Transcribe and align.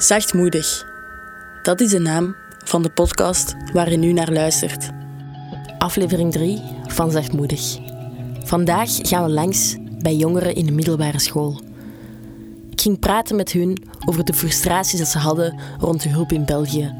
Zachtmoedig. 0.00 0.86
Dat 1.62 1.80
is 1.80 1.90
de 1.90 1.98
naam 1.98 2.36
van 2.64 2.82
de 2.82 2.90
podcast 2.90 3.54
waar 3.72 3.90
je 3.90 3.96
nu 3.96 4.12
naar 4.12 4.32
luistert. 4.32 4.90
Aflevering 5.78 6.32
3 6.32 6.62
van 6.86 7.10
Zachtmoedig. 7.10 7.78
Vandaag 8.44 8.98
gaan 9.02 9.24
we 9.24 9.30
langs 9.30 9.76
bij 10.02 10.14
jongeren 10.14 10.54
in 10.54 10.66
de 10.66 10.72
middelbare 10.72 11.18
school. 11.18 11.60
Ik 12.70 12.80
ging 12.80 12.98
praten 12.98 13.36
met 13.36 13.52
hun 13.52 13.82
over 14.04 14.24
de 14.24 14.34
frustraties 14.34 14.98
dat 14.98 15.08
ze 15.08 15.18
hadden 15.18 15.60
rond 15.78 16.02
de 16.02 16.08
hulp 16.08 16.32
in 16.32 16.44
België. 16.44 16.94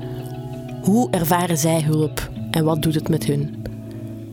Hoe 0.83 1.11
ervaren 1.11 1.59
zij 1.59 1.83
hulp 1.83 2.31
en 2.51 2.65
wat 2.65 2.83
doet 2.83 2.95
het 2.95 3.09
met 3.09 3.25
hun? 3.25 3.65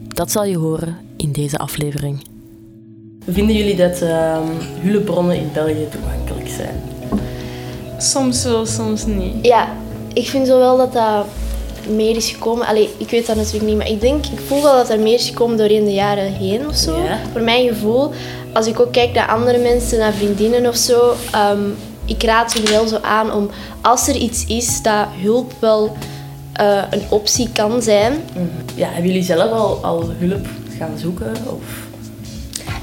Dat 0.08 0.32
zal 0.32 0.46
je 0.46 0.58
horen 0.58 0.98
in 1.18 1.32
deze 1.32 1.58
aflevering. 1.58 2.22
Vinden 3.28 3.56
jullie 3.56 3.76
dat 3.76 4.02
uh, 4.02 4.40
hulpbronnen 4.80 5.38
in 5.38 5.50
België 5.54 5.88
toegankelijk 5.90 6.48
zijn? 6.48 6.97
Soms 7.98 8.44
wel, 8.44 8.66
soms 8.66 9.06
niet. 9.06 9.34
Ja, 9.42 9.68
ik 10.14 10.28
vind 10.28 10.48
zo 10.48 10.60
wel 10.60 10.78
dat 10.78 10.94
dat 10.94 11.26
meer 11.90 12.16
is 12.16 12.30
gekomen. 12.30 12.68
Allee, 12.68 12.90
ik 12.98 13.10
weet 13.10 13.26
dat 13.26 13.36
natuurlijk 13.36 13.66
niet, 13.66 13.78
maar 13.78 13.90
ik 13.90 14.02
denk, 14.02 14.26
ik 14.26 14.40
voel 14.48 14.64
wel 14.64 14.76
dat 14.76 14.90
er 14.90 15.00
meer 15.00 15.14
is 15.14 15.28
gekomen 15.28 15.58
doorheen 15.58 15.86
de 15.86 15.94
jaren 15.94 16.34
heen 16.34 16.68
of 16.68 16.76
zo. 16.76 17.04
Ja. 17.04 17.20
Voor 17.32 17.42
mijn 17.42 17.68
gevoel, 17.68 18.12
als 18.54 18.68
ik 18.68 18.80
ook 18.80 18.92
kijk 18.92 19.14
naar 19.14 19.28
andere 19.28 19.58
mensen, 19.58 20.00
naar 20.00 20.14
vriendinnen 20.14 20.68
of 20.68 20.76
zo, 20.76 21.14
ehm, 21.32 21.62
ik 22.06 22.24
raad 22.24 22.54
hun 22.54 22.66
wel 22.66 22.88
zo 22.88 22.98
aan 23.02 23.34
om, 23.34 23.50
als 23.82 24.08
er 24.08 24.16
iets 24.16 24.46
is, 24.46 24.82
dat 24.82 25.08
hulp 25.22 25.54
wel 25.60 25.98
eh, 26.54 26.84
een 26.90 27.04
optie 27.10 27.50
kan 27.54 27.82
zijn. 27.82 28.14
Ja, 28.76 28.88
hebben 28.88 29.08
jullie 29.08 29.24
zelf 29.24 29.52
al, 29.52 29.80
al 29.84 30.10
hulp 30.18 30.46
gaan 30.78 30.98
zoeken? 30.98 31.34
Of... 31.46 31.62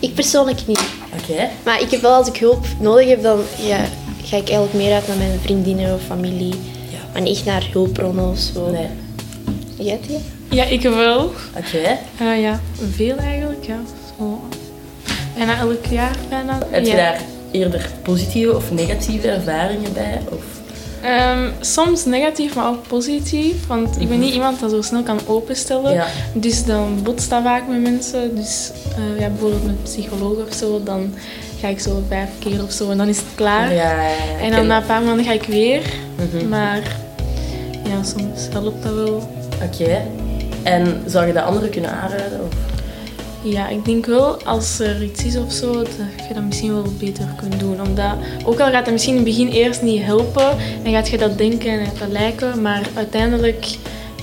Ik 0.01 0.15
persoonlijk 0.15 0.67
niet. 0.67 0.85
Oké. 1.21 1.49
Maar 1.65 1.81
ik 1.81 1.91
heb 1.91 2.01
wel, 2.01 2.15
als 2.15 2.29
ik 2.29 2.37
hulp 2.37 2.67
nodig 2.81 3.09
heb, 3.09 3.23
dan 3.23 3.41
ja, 3.67 3.79
ga 4.25 4.37
ik 4.37 4.49
eigenlijk 4.49 4.73
meer 4.73 4.95
uit 4.95 5.09
naar 5.09 5.17
mijn 5.17 5.39
vriendinnen 5.41 5.95
of 5.95 6.03
familie. 6.03 6.55
Ja. 6.91 6.99
Maar 7.13 7.23
niet 7.23 7.37
echt 7.37 7.45
naar 7.45 7.69
hulpbronnen 7.73 8.31
of 8.31 8.39
zo. 8.39 8.71
Nee. 8.71 8.89
Jij 9.79 9.99
het? 10.07 10.23
Ja, 10.51 10.65
ik 10.65 10.83
wel. 10.83 11.25
Oké. 11.57 11.99
Eh, 12.19 12.41
ja, 12.41 12.61
veel 12.91 13.17
eigenlijk, 13.17 13.67
ja. 13.67 13.81
Zo. 14.19 14.41
Bijna 15.37 15.59
elk 15.59 15.87
jaar 15.87 16.17
bijna. 16.29 16.59
Heb 16.71 16.85
je 16.85 16.91
ja. 16.91 16.97
daar 16.97 17.21
eerder 17.51 17.91
positieve 18.03 18.57
of 18.57 18.71
negatieve 18.71 19.31
ervaringen 19.31 19.93
bij? 19.93 20.21
Of... 20.29 20.43
Ehm, 21.03 21.51
soms 21.61 22.05
negatief, 22.05 22.55
maar 22.55 22.69
ook 22.69 22.89
positief. 22.89 23.67
Want 23.67 24.01
ik 24.01 24.09
ben 24.09 24.19
niet 24.19 24.35
iemand 24.35 24.61
dat 24.61 24.71
zo 24.71 24.83
snel 24.83 25.03
kan 25.03 25.21
openstellen. 25.27 25.93
Ja. 25.93 26.07
Dus 26.33 26.65
dan 26.65 26.99
botst 27.03 27.31
dat 27.31 27.43
vaak 27.43 27.69
met 27.69 27.83
mensen. 27.83 28.37
Dus 28.37 28.71
eh, 28.97 29.21
ja, 29.21 29.29
bijvoorbeeld 29.29 29.65
met 29.65 29.83
psycholoog 29.83 30.47
of 30.49 30.55
zo, 30.55 30.83
dan 30.83 31.15
ga 31.65 31.71
ik 31.71 31.81
zo 31.81 32.03
vijf 32.09 32.29
keer 32.39 32.63
of 32.63 32.73
zo 32.73 32.91
en 32.91 32.99
dan 32.99 33.09
is 33.09 33.17
het 33.17 33.27
klaar. 33.35 33.75
Ja, 33.75 34.03
ja, 34.03 34.09
ja, 34.09 34.39
En 34.41 34.51
dan 34.51 34.67
na 34.67 34.77
een 34.77 34.87
paar 34.87 35.03
maanden 35.03 35.25
ga 35.25 35.33
ik 35.33 35.43
weer. 35.43 35.83
Mhm. 36.17 36.49
Maar 36.49 36.83
ja, 37.85 38.03
soms 38.03 38.49
helpt 38.53 38.83
dat 38.83 38.95
wel. 38.95 39.29
Oké. 39.63 40.03
En 40.63 41.03
zou 41.07 41.27
je 41.27 41.33
dat 41.33 41.45
anderen 41.45 41.71
kunnen 41.71 41.91
aanraden? 41.91 42.41
Of? 42.41 42.55
Ja, 43.43 43.69
ik 43.69 43.85
denk 43.85 44.07
wel 44.07 44.43
als 44.43 44.79
er 44.79 45.03
iets 45.03 45.25
is 45.25 45.37
of 45.37 45.53
zo, 45.53 45.73
dat 45.73 45.89
je 46.29 46.35
dat 46.35 46.43
misschien 46.43 46.73
wel 46.73 46.85
beter 46.99 47.25
kunt 47.37 47.61
doen. 47.61 47.81
Omdat, 47.81 48.15
ook 48.45 48.61
al 48.61 48.71
gaat 48.71 48.85
dat 48.85 48.93
misschien 48.93 49.17
in 49.17 49.25
het 49.25 49.37
begin 49.37 49.49
eerst 49.49 49.83
niet 49.83 50.03
helpen, 50.03 50.57
en 50.85 50.93
gaat 50.93 51.09
je 51.09 51.19
dat 51.19 51.39
denken 51.39 51.71
en 51.71 51.87
dat 51.99 52.09
lijken, 52.09 52.63
maar 52.63 52.83
uiteindelijk 52.95 53.67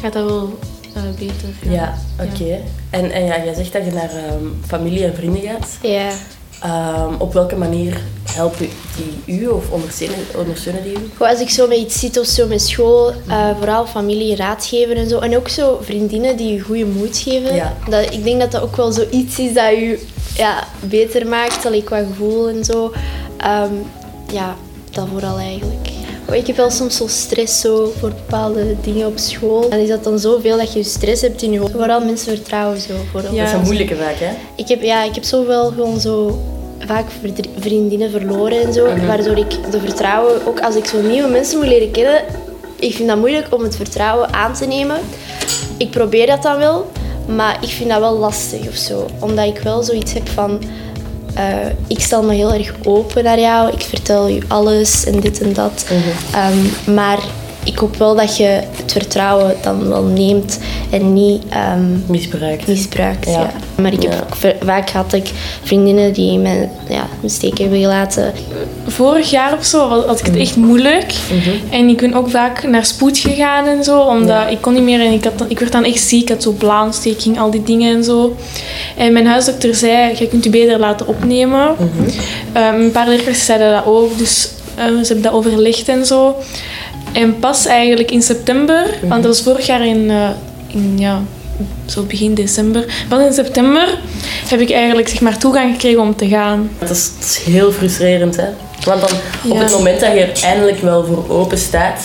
gaat 0.01 0.13
dat 0.13 0.25
wel 0.25 0.59
eh, 0.95 1.01
beter. 1.19 1.49
gaan. 1.63 1.71
Ja, 1.71 1.97
oké. 2.19 2.59
En, 2.89 3.11
en 3.11 3.25
ja, 3.25 3.43
jij 3.43 3.53
zegt 3.53 3.73
dat 3.73 3.85
je 3.85 3.91
naar 3.91 4.09
ehm, 4.09 4.45
familie 4.67 5.05
en 5.05 5.15
vrienden 5.15 5.41
gaat. 5.41 5.77
Ja. 5.81 6.09
Ehm, 6.61 7.13
op 7.17 7.33
welke 7.33 7.55
manier 7.55 8.01
helpen 8.23 8.69
die 8.95 9.39
u 9.39 9.47
of 9.47 9.69
ondersteunen, 9.69 10.17
ondersteunen 10.37 10.83
die 10.83 10.93
u? 10.93 11.09
Gewoon 11.13 11.31
als 11.31 11.39
ik 11.39 11.49
zo 11.49 11.67
met 11.67 11.77
iets 11.77 11.99
zit 11.99 12.19
of 12.19 12.25
zo 12.25 12.47
met 12.47 12.61
school, 12.61 13.13
eh, 13.27 13.49
vooral 13.57 13.85
familie, 13.85 14.35
raad 14.35 14.65
geven 14.65 14.95
en 14.95 15.09
zo. 15.09 15.19
En 15.19 15.37
ook 15.37 15.49
zo 15.49 15.79
vriendinnen 15.81 16.37
die 16.37 16.53
je 16.53 16.59
goede 16.59 16.85
moed 16.85 17.17
geven. 17.17 17.55
Ja. 17.55 17.73
Dat, 17.89 18.13
ik 18.13 18.23
denk 18.23 18.39
dat 18.39 18.51
dat 18.51 18.61
ook 18.61 18.75
wel 18.75 18.91
zoiets 18.91 19.39
is 19.39 19.53
dat 19.53 19.69
je 19.69 20.07
ja, 20.35 20.67
beter 20.79 21.27
maakt, 21.27 21.65
allee, 21.65 21.83
qua 21.83 22.03
gevoel 22.03 22.49
en 22.49 22.65
zo. 22.65 22.93
Ehm, 23.37 23.73
ja, 24.31 24.55
dat 24.91 25.07
vooral 25.11 25.37
eigenlijk. 25.37 25.80
Oh, 26.31 26.37
Ik 26.37 26.47
heb 26.47 26.55
wel 26.55 26.69
soms 26.69 26.97
zo 26.97 27.07
stress 27.07 27.59
zo 27.61 27.93
voor 27.99 28.09
bepaalde 28.09 28.75
dingen 28.81 29.07
op 29.07 29.17
school. 29.17 29.69
Dan 29.69 29.79
is 29.79 29.87
dat 29.87 30.03
dan 30.03 30.19
zoveel 30.19 30.57
dat 30.57 30.73
je 30.73 30.83
stress 30.83 31.21
hebt 31.21 31.41
in 31.41 31.51
je 31.51 31.59
hoofd. 31.59 31.71
Vooral 31.71 32.05
mensen 32.05 32.35
vertrouwen 32.35 32.81
zo. 32.81 32.93
Vooral. 33.11 33.33
Ja. 33.33 33.43
dat 33.43 33.53
is 33.53 33.59
een 33.59 33.63
moeilijke 33.63 33.95
vaak, 33.95 34.15
hè? 34.19 34.31
Ik 34.55 34.67
heb, 34.67 34.81
ja, 34.81 35.03
ik 35.03 35.15
heb 35.15 35.23
zoveel 35.23 35.71
gewoon 35.71 35.99
zo 35.99 36.41
vaak 36.79 37.05
vriendinnen 37.59 38.11
verloren 38.11 38.61
en 38.61 38.73
zo. 38.73 38.87
Waardoor 39.05 39.37
ik 39.37 39.71
de 39.71 39.79
vertrouwen, 39.79 40.47
ook 40.47 40.59
als 40.59 40.75
ik 40.75 40.85
zo 40.85 41.01
nieuwe 41.01 41.29
mensen 41.29 41.57
moet 41.57 41.67
leren 41.67 41.91
kennen, 41.91 42.21
ik 42.79 42.95
vind 42.95 43.07
dat 43.07 43.17
moeilijk 43.17 43.47
om 43.53 43.63
het 43.63 43.75
vertrouwen 43.75 44.33
aan 44.33 44.53
te 44.53 44.65
nemen. 44.65 44.99
Ik 45.77 45.89
probeer 45.89 46.27
dat 46.27 46.43
dan 46.43 46.57
wel, 46.57 46.91
maar 47.27 47.57
ik 47.61 47.69
vind 47.69 47.89
dat 47.89 47.99
wel 47.99 48.17
lastig 48.17 48.67
of 48.67 48.75
zo. 48.75 49.05
Omdat 49.19 49.45
ik 49.45 49.59
wel 49.59 49.83
zoiets 49.83 50.13
heb 50.13 50.29
van, 50.29 50.61
eh, 51.33 51.45
ik 51.87 51.99
stel 51.99 52.23
me 52.23 52.33
heel 52.33 52.53
erg 52.53 52.73
open 52.83 53.23
naar 53.23 53.39
jou, 53.39 53.71
ik 53.71 53.81
vertel 53.81 54.27
je 54.27 54.41
alles 54.47 55.05
en 55.05 55.19
dit 55.19 55.41
en 55.41 55.53
dat. 55.53 55.85
Ehm, 56.31 56.93
maar 56.95 57.19
ik 57.71 57.77
hoop 57.77 57.95
wel 57.97 58.15
dat 58.15 58.37
je 58.37 58.43
het 58.43 58.91
vertrouwen 58.91 59.55
dan 59.61 59.89
wel 59.89 60.03
neemt 60.03 60.59
en 60.89 61.13
niet 61.13 61.43
ehm, 61.49 61.83
Misbruikt. 62.05 62.67
misbruikt. 62.67 63.25
Ja. 63.25 63.31
Ja. 63.31 63.51
Maar 63.75 63.93
ik 63.93 64.01
heb 64.03 64.25
Ja. 64.41 64.53
vaak 64.65 64.89
gehad 64.89 65.11
dat 65.11 65.19
ik 65.19 65.31
vriendinnen 65.63 66.13
die 66.13 66.37
me 66.37 66.67
ja, 66.89 67.07
een 67.23 67.29
steek 67.29 67.57
hebben 67.57 67.79
gelaten. 67.79 68.33
Vorig 68.87 69.29
jaar 69.29 69.57
of 69.57 69.65
zo 69.65 69.87
had 69.87 70.05
had 70.05 70.19
ik 70.19 70.25
het 70.25 70.35
echt 70.35 70.55
moeilijk. 70.55 71.13
En 71.69 71.87
ik 71.89 71.97
ben 71.97 72.13
ook 72.13 72.29
vaak 72.29 72.63
naar 72.63 72.85
spoed 72.85 73.17
gegaan 73.17 73.65
en 73.65 73.83
zo, 73.83 73.99
omdat 73.99 74.49
ik 74.49 74.61
kon 74.61 74.73
niet 74.73 74.83
meer 74.83 74.99
en 75.05 75.11
ik, 75.11 75.23
had, 75.23 75.33
ik 75.47 75.59
werd 75.59 75.71
dan 75.71 75.83
echt 75.83 75.99
ziek. 75.99 76.21
Ik 76.21 76.29
had 76.29 76.43
zo 76.43 76.51
blaasontsteking, 76.51 77.39
al 77.39 77.51
die 77.51 77.63
dingen 77.63 77.95
en 77.95 78.03
zo. 78.03 78.35
En 78.97 79.13
mijn 79.13 79.27
huisdokter 79.27 79.75
zei, 79.75 80.15
je 80.17 80.27
kunt 80.27 80.43
je 80.43 80.49
beter 80.49 80.79
laten 80.79 81.07
opnemen. 81.07 81.75
Eh, 82.53 82.67
een 82.79 82.91
paar 82.91 83.07
leerkrachten 83.07 83.45
zeiden 83.45 83.71
dat 83.71 83.85
ook, 83.85 84.17
dus 84.17 84.49
eh, 84.75 84.85
ze 84.85 84.91
hebben 85.05 85.21
dat 85.21 85.33
overlegd 85.33 85.87
en 85.87 86.05
zo. 86.05 86.35
En 87.13 87.39
pas 87.39 87.65
eigenlijk 87.65 88.11
in 88.11 88.21
september, 88.21 88.85
want 89.01 89.23
dat 89.23 89.35
was 89.35 89.41
vorig 89.41 89.65
jaar 89.65 89.85
in, 89.87 90.09
eh, 90.09 90.29
in 90.67 90.95
ja, 90.97 91.21
zo 91.85 92.03
begin 92.03 92.33
december. 92.33 92.85
Pas 93.09 93.21
in 93.25 93.33
september 93.33 93.97
heb 94.49 94.59
ik 94.59 94.71
eigenlijk 94.71 95.07
zeg 95.09 95.21
maar, 95.21 95.37
toegang 95.37 95.71
gekregen 95.71 95.99
om 96.01 96.15
te 96.15 96.27
gaan. 96.27 96.69
Dat 96.79 96.89
is, 96.89 97.11
dat 97.19 97.25
is 97.27 97.37
heel 97.53 97.71
frustrerend, 97.71 98.35
hè? 98.35 98.45
Want 98.85 99.01
dan, 99.01 99.09
op 99.51 99.53
Ja. 99.57 99.61
het 99.61 99.71
moment 99.71 99.99
dat 99.99 100.11
je 100.13 100.19
er 100.19 100.43
eindelijk 100.43 100.81
wel 100.81 101.05
voor 101.05 101.25
open 101.29 101.57
staat, 101.57 101.99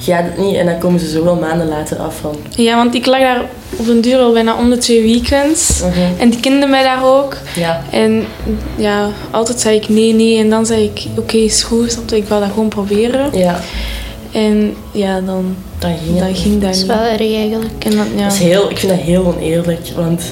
gaat 0.00 0.24
het 0.24 0.38
niet 0.38 0.56
en 0.56 0.66
dan 0.66 0.78
komen 0.78 1.00
ze 1.00 1.08
zoveel 1.08 1.34
maanden 1.36 1.68
later 1.68 1.96
af 1.96 2.14
van. 2.20 2.36
Ja, 2.50 2.76
want 2.76 2.94
ik 2.94 3.06
lag 3.06 3.20
daar 3.20 3.44
op 3.76 3.88
een 3.88 4.00
duur 4.00 4.18
al 4.18 4.32
bijna 4.32 4.56
om 4.56 4.70
de 4.70 4.78
twee 4.78 5.02
weekends. 5.02 5.80
Mhm. 5.80 6.20
En 6.20 6.30
die 6.30 6.40
kenden 6.40 6.70
mij 6.70 6.82
daar 6.82 7.04
ook. 7.04 7.36
Ja. 7.54 7.82
En 7.90 8.24
ja, 8.76 9.08
altijd 9.30 9.60
zei 9.60 9.76
ik 9.76 9.88
nee, 9.88 10.12
nee. 10.14 10.38
En 10.38 10.50
dan 10.50 10.66
zei 10.66 10.84
ik, 10.94 11.06
oké, 11.18 11.36
is 11.36 11.62
goed. 11.62 11.98
Ik 12.12 12.28
wou 12.28 12.40
dat 12.40 12.50
gewoon 12.50 12.68
proberen. 12.68 13.38
Ja, 13.38 13.60
En 14.32 14.74
ja, 14.92 15.20
dan, 15.20 15.54
dan 15.78 15.94
ging 16.04 16.18
dan 16.18 16.34
ging 16.34 16.52
dat 16.54 16.62
Dat 16.62 16.70
is 16.74 16.78
niet. 16.78 16.86
wel 16.86 17.02
erg 17.02 17.20
eigenlijk. 17.20 17.84
En 17.84 17.90
dan, 17.96 18.06
ja. 18.16 18.22
Dat 18.24 18.32
is 18.32 18.38
heel, 18.38 18.70
ik 18.70 18.78
vind 18.78 18.92
dat 18.92 19.00
heel 19.00 19.24
oneerlijk, 19.36 19.88
want 19.96 20.22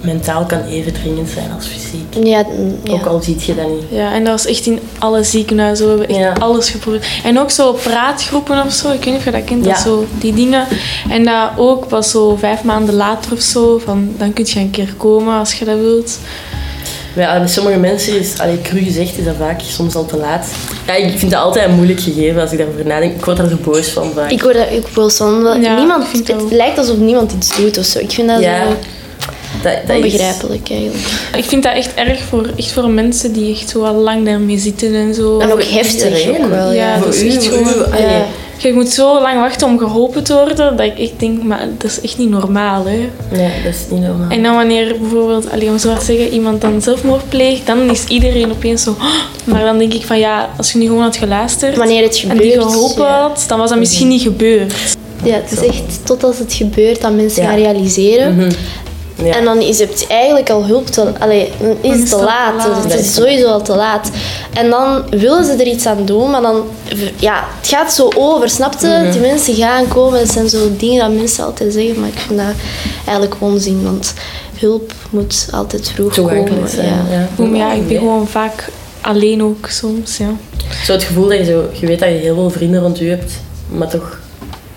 mentaal 0.00 0.44
kan 0.44 0.64
even 0.64 0.92
dringend 0.92 1.28
zijn 1.28 1.52
als 1.56 1.66
fysiek. 1.66 2.26
Ja, 2.26 2.44
ja. 2.84 2.92
Ook 2.92 3.04
al 3.06 3.22
ziet 3.22 3.44
je 3.44 3.54
dat 3.54 3.68
niet. 3.68 3.82
Ja, 3.90 4.12
en 4.12 4.24
dat 4.24 4.32
was 4.32 4.46
echt 4.46 4.66
in 4.66 4.78
alle 4.98 5.22
ziekenhuizen. 5.24 5.84
We 5.86 5.90
hebben 5.90 6.08
echt 6.08 6.18
Ja. 6.18 6.32
alles 6.44 6.70
geprobeerd. 6.70 7.06
En 7.24 7.38
ook 7.38 7.50
zo 7.50 7.72
praatgroepen 7.72 8.64
of 8.66 8.72
zo. 8.72 8.88
Ik 8.92 8.96
weet 9.04 9.06
niet 9.06 9.16
of 9.16 9.24
je 9.24 9.30
dat 9.30 9.44
kent. 9.44 9.64
Dat 9.64 9.78
zo, 9.78 10.06
die 10.18 10.34
dingen. 10.34 10.66
En 11.10 11.24
dat 11.24 11.50
ook 11.56 11.84
was 11.90 12.10
zo 12.10 12.36
vijf 12.36 12.62
maanden 12.64 12.94
later 12.94 13.32
of 13.32 13.40
zo. 13.40 13.78
Van, 13.78 14.10
dan 14.18 14.32
kun 14.32 14.44
je 14.48 14.58
een 14.60 14.70
keer 14.70 14.94
komen 14.96 15.38
als 15.38 15.54
je 15.54 15.64
dat 15.64 15.78
wilt. 15.78 16.18
Maar 17.18 17.26
ja, 17.34 17.38
bij 17.38 17.48
sommige 17.48 17.78
mensen 17.78 18.18
is, 18.18 18.38
allee, 18.38 18.60
cru 18.62 18.82
gezegd, 18.82 19.18
is 19.18 19.24
dat 19.24 19.34
vaak 19.38 19.60
soms 19.60 19.94
al 19.94 20.06
te 20.06 20.16
laat. 20.16 20.46
Ja, 20.86 20.94
ik 20.94 21.18
vind 21.18 21.30
dat 21.30 21.40
altijd 21.40 21.68
een 21.68 21.74
moeilijk 21.74 22.00
gegeven 22.00 22.40
als 22.40 22.52
ik 22.52 22.58
daarover 22.58 22.86
nadenk. 22.86 23.14
Ik 23.14 23.24
word 23.24 23.36
daar 23.36 23.48
zo 23.48 23.56
boos 23.64 23.88
van 23.88 24.10
vaak. 24.14 24.30
Ik 24.30 24.42
word 24.42 24.54
dat 24.54 24.66
ook 24.96 25.10
zo. 25.10 25.24
omdat 25.24 25.56
Ja, 25.62 25.76
niemand, 25.78 26.12
het 26.12 26.32
ook. 26.32 26.50
lijkt 26.50 26.78
alsof 26.78 26.96
niemand 26.96 27.32
iets 27.32 27.56
doet 27.56 27.78
of 27.78 27.84
zo. 27.84 27.98
Ik 27.98 28.10
vind 28.10 28.28
dat 28.28 28.40
Ja, 28.40 28.62
zo 28.64 28.68
dat, 29.62 29.72
dat 29.86 29.96
is- 29.96 30.02
onbegrijpelijk 30.04 30.70
eigenlijk. 30.70 31.06
Ik 31.36 31.44
vind 31.44 31.62
dat 31.62 31.72
echt 31.74 31.94
erg 31.94 32.20
voor, 32.28 32.50
echt 32.56 32.72
voor 32.72 32.90
mensen 32.90 33.32
die 33.32 33.54
echt 33.54 33.68
zo 33.68 33.82
al 33.84 33.94
lang 33.94 34.24
daarmee 34.24 34.58
zitten 34.58 34.94
en 34.94 35.14
zo. 35.14 35.38
En 35.38 35.52
ook 35.52 35.62
heftig 35.64 36.28
ook 36.28 36.48
wel. 36.48 36.72
Ja, 36.72 36.72
Ja. 36.72 36.94
dat 36.94 37.04
voor 37.04 37.14
is 37.14 37.22
u, 37.22 37.28
echt 37.36 37.46
voor 37.46 37.66
gewoon-. 37.66 37.92
Je 38.58 38.72
moet 38.72 38.88
zo 38.88 39.20
lang 39.20 39.40
wachten 39.40 39.66
om 39.66 39.78
geholpen 39.78 40.24
te 40.24 40.32
worden, 40.34 40.76
dat 40.76 40.86
ik 40.86 40.98
echt 40.98 41.12
denk, 41.18 41.42
maar 41.42 41.68
dat 41.78 41.90
is 41.90 42.00
echt 42.00 42.18
niet 42.18 42.30
normaal, 42.30 42.84
hè. 42.86 43.08
Nee, 43.36 43.50
dat 43.64 43.72
is 43.74 43.84
niet 43.90 44.00
normaal. 44.00 44.30
En 44.30 44.42
dan 44.42 44.54
wanneer 44.54 44.96
bijvoorbeeld, 45.00 45.50
allee, 45.50 45.68
om 45.68 45.78
zo 45.78 45.96
te 45.96 46.04
zeggen, 46.04 46.28
iemand 46.32 46.60
dan 46.60 46.82
zelfmoord 46.82 47.28
pleegt, 47.28 47.66
dan 47.66 47.90
is 47.90 48.04
iedereen 48.04 48.50
opeens 48.50 48.82
zo... 48.82 48.90
"Oh." 48.90 49.04
Maar 49.44 49.64
dan 49.64 49.78
denk 49.78 49.92
ik 49.94 50.04
van, 50.06 50.18
ja, 50.18 50.48
als 50.56 50.72
je 50.72 50.78
nu 50.78 50.86
gewoon 50.86 51.02
had 51.02 51.16
geluisterd 51.16 51.76
Wanneer 51.76 52.02
het 52.02 52.24
en 52.28 52.36
die 52.38 52.50
gebeurt. 52.50 52.72
geholpen 52.72 53.04
ja. 53.04 53.20
had, 53.20 53.44
dan 53.48 53.58
was 53.58 53.68
dat 53.70 53.78
misschien 53.78 54.08
niet 54.08 54.22
gebeurd. 54.22 54.74
Ja, 55.24 55.34
het 55.34 55.52
is 55.52 55.66
echt 55.66 56.06
tot 56.06 56.24
als 56.24 56.38
het 56.38 56.52
gebeurt 56.52 57.00
dat 57.00 57.12
mensen 57.12 57.42
Ja. 57.42 57.48
gaan 57.48 57.58
realiseren. 57.58 58.36
Mhm. 58.36 58.50
Ja. 59.24 59.34
En 59.34 59.44
dan 59.44 59.60
is 59.60 59.78
het 59.78 60.06
eigenlijk 60.08 60.50
al 60.50 60.66
hulp 60.66 60.86
te, 60.86 61.12
allee, 61.18 61.52
dan 61.60 61.76
is 61.80 61.98
het 62.00 62.08
te 62.08 62.16
laat. 62.16 62.62
te 62.62 62.68
laat. 62.68 62.84
Het 62.84 63.00
is 63.00 63.14
sowieso 63.14 63.46
al 63.46 63.62
te 63.62 63.76
laat. 63.76 64.10
En 64.54 64.70
dan 64.70 65.02
willen 65.10 65.44
ze 65.44 65.52
er 65.52 65.66
iets 65.66 65.86
aan 65.86 66.04
doen, 66.04 66.30
maar 66.30 66.42
dan, 66.42 66.62
ja, 67.16 67.44
het 67.60 67.68
gaat 67.68 67.92
zo 67.92 68.10
over, 68.16 68.50
snap 68.50 68.74
je? 68.80 68.86
Mhm. 68.86 69.10
Die 69.10 69.20
mensen 69.20 69.54
gaan 69.54 69.88
komen, 69.88 70.18
dat 70.18 70.30
zijn 70.30 70.48
zo 70.48 70.76
dingen 70.76 71.00
dat 71.00 71.18
mensen 71.18 71.44
altijd 71.44 71.72
zeggen, 71.72 72.00
maar 72.00 72.08
ik 72.08 72.18
vind 72.18 72.38
dat 72.38 72.54
eigenlijk 73.06 73.36
onzin, 73.38 73.84
want 73.84 74.14
hulp 74.58 74.92
moet 75.10 75.48
altijd 75.52 75.88
vroeg 75.88 76.14
komen. 76.14 76.68
Zijn. 76.68 77.06
Ja. 77.10 77.44
Ja, 77.54 77.72
ik 77.72 77.88
ben 77.88 77.98
gewoon 77.98 78.28
vaak 78.28 78.70
alleen 79.00 79.42
ook 79.42 79.66
soms. 79.68 80.16
Ja. 80.16 80.30
Zo 80.84 80.92
het 80.92 81.02
gevoel 81.04 81.28
dat 81.28 81.38
je, 81.38 81.44
zo, 81.44 81.68
je 81.80 81.86
weet 81.86 81.98
dat 81.98 82.08
je 82.08 82.14
heel 82.14 82.34
veel 82.34 82.50
vrienden 82.50 82.80
rond 82.80 82.98
je 82.98 83.08
hebt, 83.08 83.32
maar 83.68 83.88
toch 83.88 84.20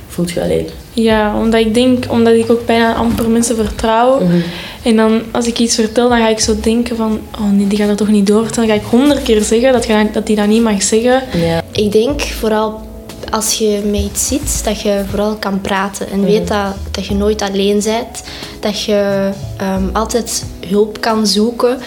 voelt 0.08 0.32
je 0.32 0.42
alleen. 0.42 0.68
Ja, 0.94 1.40
omdat 1.40 1.60
ik 1.60 1.74
denk, 1.74 2.06
omdat 2.10 2.34
ik 2.34 2.52
ook 2.52 2.66
bijna 2.66 2.94
amper 2.94 3.30
mensen 3.30 3.56
vertrouw. 3.56 4.20
Mhm. 4.24 4.38
En 4.84 4.96
dan 4.96 5.22
als 5.32 5.48
ik 5.48 5.60
iets 5.60 5.76
vertel, 5.76 6.10
dan 6.10 6.18
ga 6.18 6.28
ik 6.28 6.40
zo 6.40 6.56
denken 6.62 6.96
van, 6.96 7.20
oh 7.36 7.52
nee, 7.52 7.68
die 7.68 7.78
gaat 7.78 7.90
er 7.90 7.96
toch 7.96 8.08
niet 8.08 8.28
door. 8.28 8.48
Dan 8.56 8.68
ga 8.68 8.74
ik 8.74 8.84
honderd 8.90 9.24
keer 9.24 9.42
zeggen 9.42 9.72
dat, 9.74 9.86
je, 9.86 10.08
dat 10.12 10.28
die 10.28 10.36
dat 10.36 10.48
niet 10.48 10.62
mag 10.62 10.84
zeggen. 10.84 11.24
Ja. 11.40 11.64
Ik 11.72 11.92
denk 11.92 12.22
vooral 12.22 12.90
als 13.30 13.54
je 13.54 13.82
met 13.92 14.02
iets 14.02 14.28
zit, 14.28 14.64
dat 14.64 14.82
je 14.82 15.04
vooral 15.10 15.36
kan 15.36 15.62
praten. 15.62 16.10
En 16.10 16.24
weet 16.24 16.48
dat, 16.48 16.76
dat 16.92 17.06
je 17.06 17.16
nooit 17.16 17.42
alleen 17.42 17.82
bent. 17.84 18.24
Dat 18.60 18.82
je 18.82 19.30
ehm, 19.58 19.84
altijd 19.94 20.46
hulp 20.68 21.02
kan 21.02 21.28
zoeken. 21.28 21.78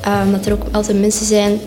Ehm, 0.00 0.30
dat 0.30 0.46
er 0.46 0.52
ook 0.52 0.62
altijd 0.72 1.00
mensen 1.00 1.26
zijn 1.26 1.60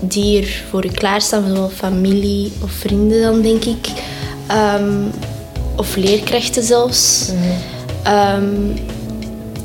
die 0.00 0.40
er 0.40 0.62
voor 0.70 0.84
je 0.84 0.92
klaarstaan. 0.92 1.44
Zowel 1.46 1.68
familie 1.68 2.52
of 2.62 2.70
vrienden 2.70 3.22
dan, 3.22 3.42
denk 3.42 3.64
ik. 3.64 3.88
Ehm, 4.46 4.92
of 5.76 5.96
leerkrachten 5.96 6.62
zelfs. 6.62 7.30
Ehm, 8.02 8.44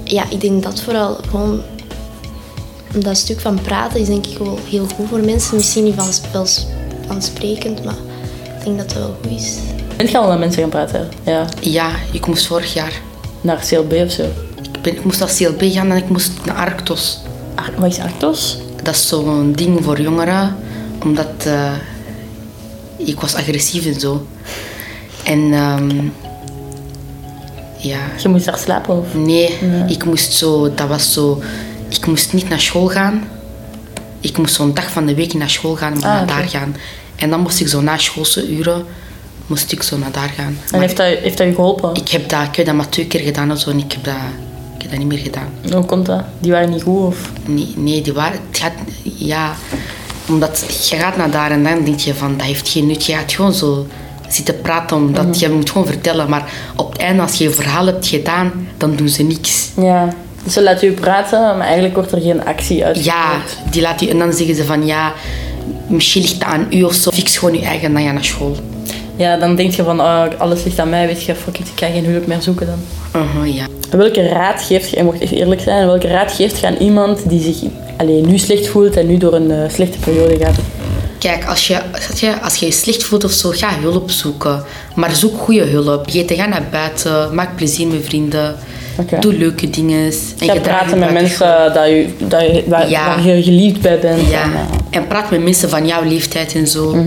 ja, 0.04 0.24
ik 0.30 0.42
denk 0.42 0.64
dat 0.64 0.82
vooral 0.82 1.14
gewoon 1.30 1.62
dat 2.96 3.18
stuk 3.18 3.40
van 3.40 3.62
praten 3.62 4.00
is 4.00 4.08
denk 4.08 4.26
ik 4.28 4.38
wel 4.38 4.60
heel 4.70 4.88
goed 4.96 5.08
voor 5.10 5.20
mensen. 5.20 5.56
Misschien 5.56 5.84
niet 5.84 5.96
van, 5.96 6.08
wel 6.32 6.46
vansprekend, 7.08 7.84
maar 7.84 7.96
ik 8.58 8.64
denk 8.64 8.78
dat 8.78 8.86
het 8.86 8.94
wel 9.00 9.16
goed 9.22 9.32
is. 9.40 9.54
Bent 9.98 10.10
je 10.12 10.18
al 10.18 10.30
met 10.30 10.40
mensen 10.40 10.62
gaan 10.62 10.70
praten? 10.70 11.10
Ja. 11.26 11.46
Ja, 11.62 11.92
ik 12.12 12.28
moest 12.28 12.48
vorig 12.48 12.74
jaar. 12.74 13.02
Naar 13.42 13.66
CLB 13.70 13.94
of 14.06 14.12
zo? 14.12 14.24
Ik, 14.74 14.82
ben, 14.82 14.94
ik 14.94 15.04
moest 15.04 15.20
naar 15.20 15.34
CLB 15.38 15.62
gaan 15.74 15.92
en 15.92 15.98
ik 15.98 16.10
moest 16.10 16.32
naar 16.46 16.56
Arctos. 16.56 17.20
Ar- 17.56 17.74
Wat 17.78 17.92
is 17.92 18.00
Arctos? 18.00 18.58
Dat 18.84 18.94
is 18.96 19.08
zo'n 19.08 19.54
ding 19.56 19.84
voor 19.84 20.02
jongeren, 20.02 20.56
omdat 21.04 21.46
eh, 21.46 21.72
ik 22.98 23.20
was 23.20 23.36
agressief 23.36 23.86
en 23.86 24.00
zo. 24.00 24.26
En 25.24 25.54
ehm, 25.54 25.89
ja, 27.77 28.00
Je 28.21 28.27
moest 28.30 28.45
daar 28.45 28.57
slapen 28.57 28.98
of? 28.98 29.13
nee, 29.13 29.57
ik 29.88 30.06
moest 30.06 30.33
zo, 30.33 30.74
dat 30.74 30.88
was 30.88 31.13
zo, 31.13 31.42
ik 31.89 32.06
moest 32.07 32.33
niet 32.33 32.50
naar 32.50 32.60
school 32.60 32.88
gaan. 32.88 33.27
Ik 34.19 34.38
moest 34.38 34.56
zo'n 34.56 34.74
dag 34.74 34.92
van 34.92 35.06
de 35.06 35.16
week 35.16 35.33
naar 35.33 35.50
school 35.50 35.75
gaan, 35.75 35.94
maar 35.94 36.01
Ah, 36.10 36.16
naar 36.16 36.27
daar 36.27 36.48
gaan. 36.50 36.75
En 37.16 37.30
dan 37.30 37.39
moest 37.39 37.60
ik 37.60 37.68
zo 37.68 37.81
na 37.81 37.98
schoolse 37.98 38.50
uren, 38.50 38.86
moest 39.48 39.71
ik 39.71 39.83
zo 39.83 39.98
naar 39.98 40.12
daar 40.12 40.30
gaan. 40.38 40.45
En 40.48 40.57
Maar 40.71 40.80
heeft 40.81 40.98
dat, 40.98 41.06
heeft 41.06 41.38
dat 41.38 41.48
je 41.48 41.54
geholpen? 41.54 41.95
ik, 41.95 42.10
heb 42.10 42.30
dat, 42.30 42.42
ik 42.48 42.56
heb 42.56 42.65
dat 42.65 42.75
maar 42.75 42.89
twee 42.89 43.06
keer 43.07 43.19
gedaan 43.22 43.51
of 43.51 43.60
zo 43.60 43.69
en 43.69 43.77
ik 43.80 43.92
heb 43.92 44.04
dat, 44.04 44.13
ik 44.75 44.81
heb 44.81 44.89
dat 44.89 45.00
niet 45.00 45.07
meer 45.07 45.18
gedaan. 45.18 45.50
Hoe 45.72 45.86
komt 45.86 46.06
dat? 46.06 46.24
Die 46.39 46.51
waren 46.51 46.69
niet 46.69 46.83
goed 46.83 47.06
of? 47.06 47.31
Nee, 47.45 47.74
nee 47.75 48.01
die 48.01 48.13
waren... 48.13 48.39
Het 48.50 48.60
gaat, 48.60 48.74
ja, 49.15 49.54
omdat 50.30 50.88
je 50.89 50.95
gaat 50.95 51.18
naar 51.18 51.31
daar 51.31 51.51
en 51.51 51.63
dan 51.63 51.83
denk 51.83 52.00
je 52.00 52.13
van, 52.15 52.38
dat 52.38 52.45
heeft 52.45 52.69
geen 52.69 52.88
nut. 52.88 53.06
Je 53.06 53.13
gaat 53.13 53.31
gewoon 53.31 53.54
zo 53.54 53.88
zitten 54.30 54.62
praten, 54.62 54.98
omdat 54.98 55.40
je 55.40 55.50
moet 55.50 55.70
gewoon 55.70 55.88
vertellen. 55.88 56.30
Maar 56.30 56.52
op 56.76 56.92
het 56.92 57.02
einde, 57.02 57.22
als 57.22 57.36
je 57.36 57.44
je 57.44 57.50
verhaal 57.50 57.86
hebt 57.86 58.08
gedaan, 58.08 58.68
dan 58.78 58.96
doen 58.96 59.10
ze 59.10 59.24
niks. 59.24 59.70
Ja. 59.81 60.14
Dus 60.44 60.54
ze 60.54 60.64
laten 60.64 60.88
je 60.88 60.94
praten, 60.94 61.40
maar 61.40 61.66
eigenlijk 61.66 61.96
wordt 61.96 62.12
er 62.12 62.22
geen 62.22 62.46
actie 62.46 62.86
uit. 62.86 63.04
Ja, 63.04 63.42
die 63.72 63.81
laat 63.81 64.00
je... 64.00 64.10
En 64.10 64.18
dan 64.18 64.34
zeggen 64.34 64.56
ze 64.56 64.66
van, 64.66 64.86
ja, 64.86 65.14
misschien 65.88 66.22
ligt 66.22 66.34
het 66.34 66.44
aan 66.44 66.68
u 66.70 66.84
of 66.84 66.94
zo. 66.94 67.12
Fix 67.12 67.38
gewoon 67.38 67.56
je 67.56 67.66
eigen, 67.66 67.94
dan 67.94 68.02
ga 68.02 68.08
je 68.08 68.14
naar 68.14 68.26
school. 68.26 68.56
Ja, 69.16 69.38
dan 69.38 69.56
denk 69.56 69.72
je 69.72 69.84
van, 69.84 70.02
oh, 70.02 70.24
alles 70.38 70.64
ligt 70.64 70.80
aan 70.80 70.90
mij, 70.90 71.08
weet 71.08 71.24
je, 71.24 71.36
fuck 71.36 71.58
it, 71.58 71.68
ik 71.68 71.80
ga 71.80 71.88
geen 71.88 72.06
hulp 72.06 72.28
meer 72.28 72.42
zoeken 72.42 72.66
dan. 72.66 72.80
Uh-huh, 73.22 73.56
ja. 73.56 73.66
Welke 73.98 74.28
raad 74.28 74.62
geeft 74.62 74.90
je, 74.90 74.96
en 74.96 75.06
mocht 75.06 75.22
echt 75.22 75.32
eerlijk 75.32 75.62
zijn, 75.62 75.86
welke 75.86 76.08
raad 76.08 76.32
geeft 76.32 76.60
je 76.60 76.68
aan 76.68 76.75
iemand 76.75 77.30
die 77.30 77.42
zich 77.42 77.70
alleen 77.98 78.28
nu 78.28 78.38
slecht 78.38 78.68
voelt 78.68 78.98
en 78.98 79.08
nu 79.08 79.18
door 79.18 79.34
een 79.34 79.52
eh, 79.52 79.70
slechte 79.70 79.98
periode 79.98 80.38
gaat? 80.38 80.56
Kijk, 81.19 81.45
als 81.45 81.68
je, 81.68 81.81
als, 82.10 82.19
je, 82.19 82.42
als 82.42 82.56
je 82.56 82.71
slecht 82.71 83.04
voelt 83.04 83.24
of 83.24 83.31
zo, 83.31 83.50
ga 83.50 83.80
hulp 83.81 84.12
zoeken. 84.12 84.63
Maar 84.95 85.16
zoek 85.16 85.38
goede 85.39 85.63
hulp. 85.66 86.10
Je 86.10 86.24
ga 86.27 86.45
naar 86.45 86.63
buiten, 86.71 87.36
maak 87.36 87.56
plezier 87.56 87.88
met 87.88 88.06
vrienden. 88.06 88.56
Doe 89.19 89.33
leuke 89.33 89.69
dingen. 89.69 90.13
En 90.39 90.45
je 90.54 90.60
praten 90.62 91.00
met 91.00 91.12
mensen 91.12 91.74
dat 91.74 91.88
je, 91.88 92.10
dat 92.27 92.42
je, 92.42 92.63
waar, 92.68 92.89
Ja. 92.89 93.06
waar 93.06 93.27
je 93.27 93.44
geliefd 93.44 93.81
bij 93.81 94.00
bent. 94.00 94.30
Ja, 94.30 94.44
En, 94.44 94.54
eh, 94.54 94.60
en 94.89 95.07
praat 95.07 95.31
met 95.31 95.44
mensen 95.44 95.69
van 95.69 95.88
jouw 95.88 96.04
leeftijd 96.04 96.56
en 96.56 96.68
zo. 96.68 97.04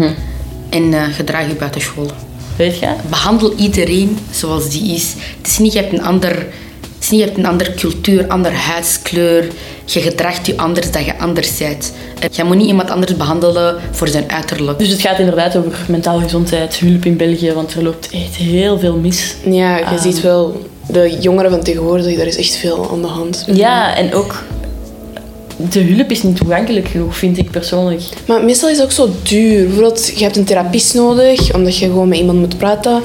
En 0.69 0.95
eh, 0.95 1.03
gedraag 1.13 1.47
je 1.49 1.55
buiten 1.55 1.81
school. 1.81 2.11
weet 2.57 2.79
je? 2.79 2.87
Behandel 3.09 3.55
iedereen 3.57 4.19
zoals 4.31 4.69
die 4.71 4.95
is. 4.95 5.15
Het 5.39 5.47
is 5.47 5.59
niet, 5.59 5.73
je 5.73 5.79
hebt 5.79 5.93
een 5.93 6.03
ander, 6.05 6.47
niet, 7.13 7.21
je 7.21 7.27
hebt 7.27 7.39
een 7.39 7.47
andere 7.47 7.75
cultuur, 7.75 8.29
andere 8.29 8.55
huidskleur. 8.55 9.49
Je 9.85 10.01
gedraagt 10.01 10.47
je 10.47 10.57
anders 10.57 10.91
dan 10.91 11.05
je 11.05 11.19
anders 11.19 11.59
bent. 11.59 11.93
En 12.19 12.29
Je 12.33 12.45
moet 12.45 12.57
niet 12.57 12.67
iemand 12.67 12.91
anders 12.91 13.17
behandelen 13.17 13.77
voor 13.91 14.09
zijn 14.09 14.31
uiterlijk. 14.31 14.79
Dus 14.79 14.89
het 14.89 15.01
gaat 15.01 15.19
inderdaad 15.19 15.57
over 15.57 15.73
mentale 15.89 16.23
gezondheid, 16.23 16.79
hulp 16.79 17.05
in 17.05 17.17
België, 17.17 17.53
want 17.53 17.75
er 17.75 17.83
loopt 17.83 18.11
echt 18.11 18.35
heel 18.35 18.79
veel 18.79 18.97
mis. 18.97 19.35
Ja, 19.45 19.77
je 19.77 19.99
ziet 19.99 20.21
wel, 20.21 20.63
de 20.87 21.17
jongeren 21.21 21.51
van 21.51 21.63
tegenwoordig, 21.63 22.17
daar 22.17 22.27
is 22.27 22.37
echt 22.37 22.57
veel 22.57 22.91
aan 22.91 23.01
de 23.01 23.07
hand. 23.07 23.45
Ja, 23.53 23.97
en 23.97 24.15
ook 24.15 24.43
de 25.57 25.81
hulp 25.81 26.11
is 26.11 26.23
niet 26.23 26.37
toegankelijk 26.37 26.89
genoeg, 26.89 27.17
vind 27.17 27.39
ik 27.39 27.51
persoonlijk. 27.51 28.03
Maar 28.27 28.45
meestal 28.45 28.69
is 28.69 28.77
het 28.77 28.85
ook 28.85 28.93
zo 28.93 29.09
duur. 29.23 29.65
Bijvoorbeeld, 29.65 30.13
je 30.17 30.23
hebt 30.23 30.37
een 30.37 30.45
therapist 30.45 30.95
nodig, 30.95 31.55
omdat 31.55 31.77
je 31.77 31.87
gewoon 31.87 32.09
met 32.09 32.19
iemand 32.19 32.39
moet 32.39 32.59
praten. 32.59 33.01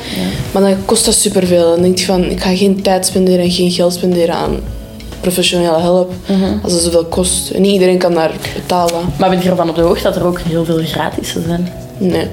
Maar 0.51 0.61
dan 0.61 0.75
kost 0.85 1.05
dat 1.05 1.13
superveel. 1.13 1.69
Dan 1.71 1.81
denk 1.81 1.97
je 1.97 2.05
van, 2.05 2.23
ik 2.23 2.41
ga 2.41 2.55
geen 2.55 2.81
tijd 2.81 3.05
spenderen 3.05 3.39
en 3.39 3.51
geen 3.51 3.71
geld 3.71 3.93
spenderen 3.93 4.35
aan 4.35 4.59
professionele 5.21 5.79
hulp. 5.81 6.13
Als 6.63 6.73
het 6.73 6.81
zoveel 6.81 7.05
kost. 7.05 7.49
En 7.49 7.61
niet 7.61 7.71
iedereen 7.73 7.97
kan 7.97 8.13
daar 8.13 8.31
betalen. 8.55 9.01
Maar 9.19 9.29
ben 9.29 9.41
je 9.43 9.49
ervan 9.49 9.69
op 9.69 9.75
de 9.75 9.81
hoogte 9.81 10.03
dat 10.03 10.15
er 10.15 10.25
ook 10.25 10.39
heel 10.39 10.65
veel 10.65 10.77
gratis 10.83 11.33
zijn? 11.47 11.67
Nee. 11.97 12.27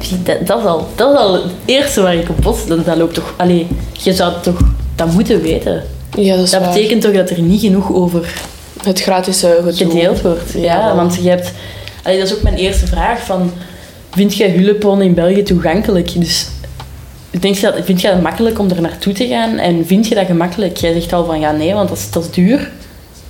Zie, 0.00 0.22
Dat, 0.22 0.46
dat, 0.46 0.58
is 0.58 0.64
al, 0.64 0.86
dat 0.94 1.12
is 1.12 1.18
al 1.18 1.32
het 1.32 1.42
eerste 1.64 2.00
waar 2.02 2.14
ik 2.14 2.28
op 2.28 2.36
bot. 2.42 2.68
Dat, 2.68 2.84
dat 2.84 2.96
loopt 2.96 3.14
toch... 3.14 3.34
Allee, 3.36 3.66
je 3.92 4.12
zou 4.14 4.32
toch 4.42 4.58
dat 4.94 5.12
moeten 5.12 5.42
weten. 5.42 5.82
Ja, 6.16 6.34
dat 6.36 6.44
is 6.44 6.50
Dat 6.50 6.60
waar. 6.60 6.72
betekent 6.72 7.02
toch 7.02 7.12
dat 7.12 7.30
er 7.30 7.40
niet 7.42 7.60
genoeg 7.60 7.92
over 7.92 8.42
Het 8.82 9.00
gratis 9.00 9.42
eh, 9.42 9.50
gedoe. 9.50 9.72
gedeeld 9.74 10.20
wordt. 10.20 10.52
Ja, 10.52 10.60
Ja. 10.62 10.94
want 10.94 11.14
je 11.22 11.28
hebt... 11.28 11.52
Allee, 12.02 12.18
dat 12.18 12.26
is 12.28 12.34
ook 12.34 12.42
mijn 12.42 12.56
eerste 12.56 12.86
vraag 12.86 13.20
van... 13.24 13.52
Vind 14.10 14.36
jij 14.36 14.50
hulpbronnen 14.50 15.06
in 15.06 15.14
België 15.14 15.42
toegankelijk? 15.42 16.20
Dus 16.20 16.46
denk 17.40 17.54
je 17.54 17.60
dat, 17.60 17.74
vind 17.84 18.00
je 18.00 18.08
dat 18.08 18.22
makkelijk 18.22 18.58
om 18.58 18.70
er 18.70 18.80
naartoe 18.80 19.12
te 19.12 19.26
gaan? 19.26 19.58
En 19.58 19.86
vind 19.86 20.08
je 20.08 20.14
dat 20.14 20.26
gemakkelijk? 20.26 20.76
Jij 20.76 20.92
zegt 20.92 21.12
al 21.12 21.24
van 21.24 21.40
ja, 21.40 21.52
nee, 21.52 21.74
want 21.74 21.88
dat 21.88 21.98
is, 21.98 22.10
dat 22.10 22.24
is 22.24 22.30
duur. 22.30 22.70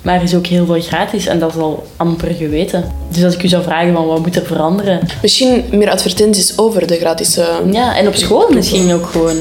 Maar 0.03 0.15
er 0.15 0.23
is 0.23 0.35
ook 0.35 0.47
heel 0.47 0.67
veel 0.67 0.81
gratis 0.81 1.27
en 1.27 1.39
dat 1.39 1.55
is 1.55 1.61
al 1.61 1.87
amper 1.97 2.35
geweten. 2.35 2.85
Dus 3.09 3.25
als 3.25 3.35
ik 3.35 3.43
u 3.43 3.49
zou 3.49 3.63
vragen 3.63 3.93
van 3.95 4.07
wat 4.07 4.19
moet 4.21 4.37
er 4.37 4.47
veranderen? 4.47 5.01
Misschien 5.23 5.65
meer 5.71 5.91
advertenties 5.91 6.59
over 6.59 6.87
de 6.87 6.97
gratis... 6.97 7.37
eh, 7.37 7.47
Ja, 7.73 7.97
en 7.97 8.07
op 8.07 8.15
school 8.15 8.49
misschien 8.51 8.93
ook 8.93 9.07
gewoon. 9.07 9.37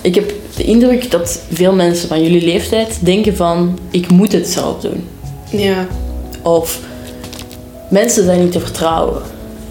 Ik 0.00 0.14
heb 0.14 0.31
de 0.56 0.64
indruk 0.64 1.10
dat 1.10 1.42
veel 1.52 1.72
mensen 1.72 2.08
van 2.08 2.22
jullie 2.22 2.44
leeftijd 2.44 2.98
denken 3.00 3.36
van 3.36 3.78
ik 3.90 4.10
moet 4.10 4.32
het 4.32 4.48
zelf 4.48 4.80
doen. 4.80 5.08
ja. 5.50 5.86
Of 6.42 6.80
mensen 7.90 8.24
zijn 8.24 8.40
niet 8.40 8.52
te 8.52 8.60
vertrouwen. 8.60 9.22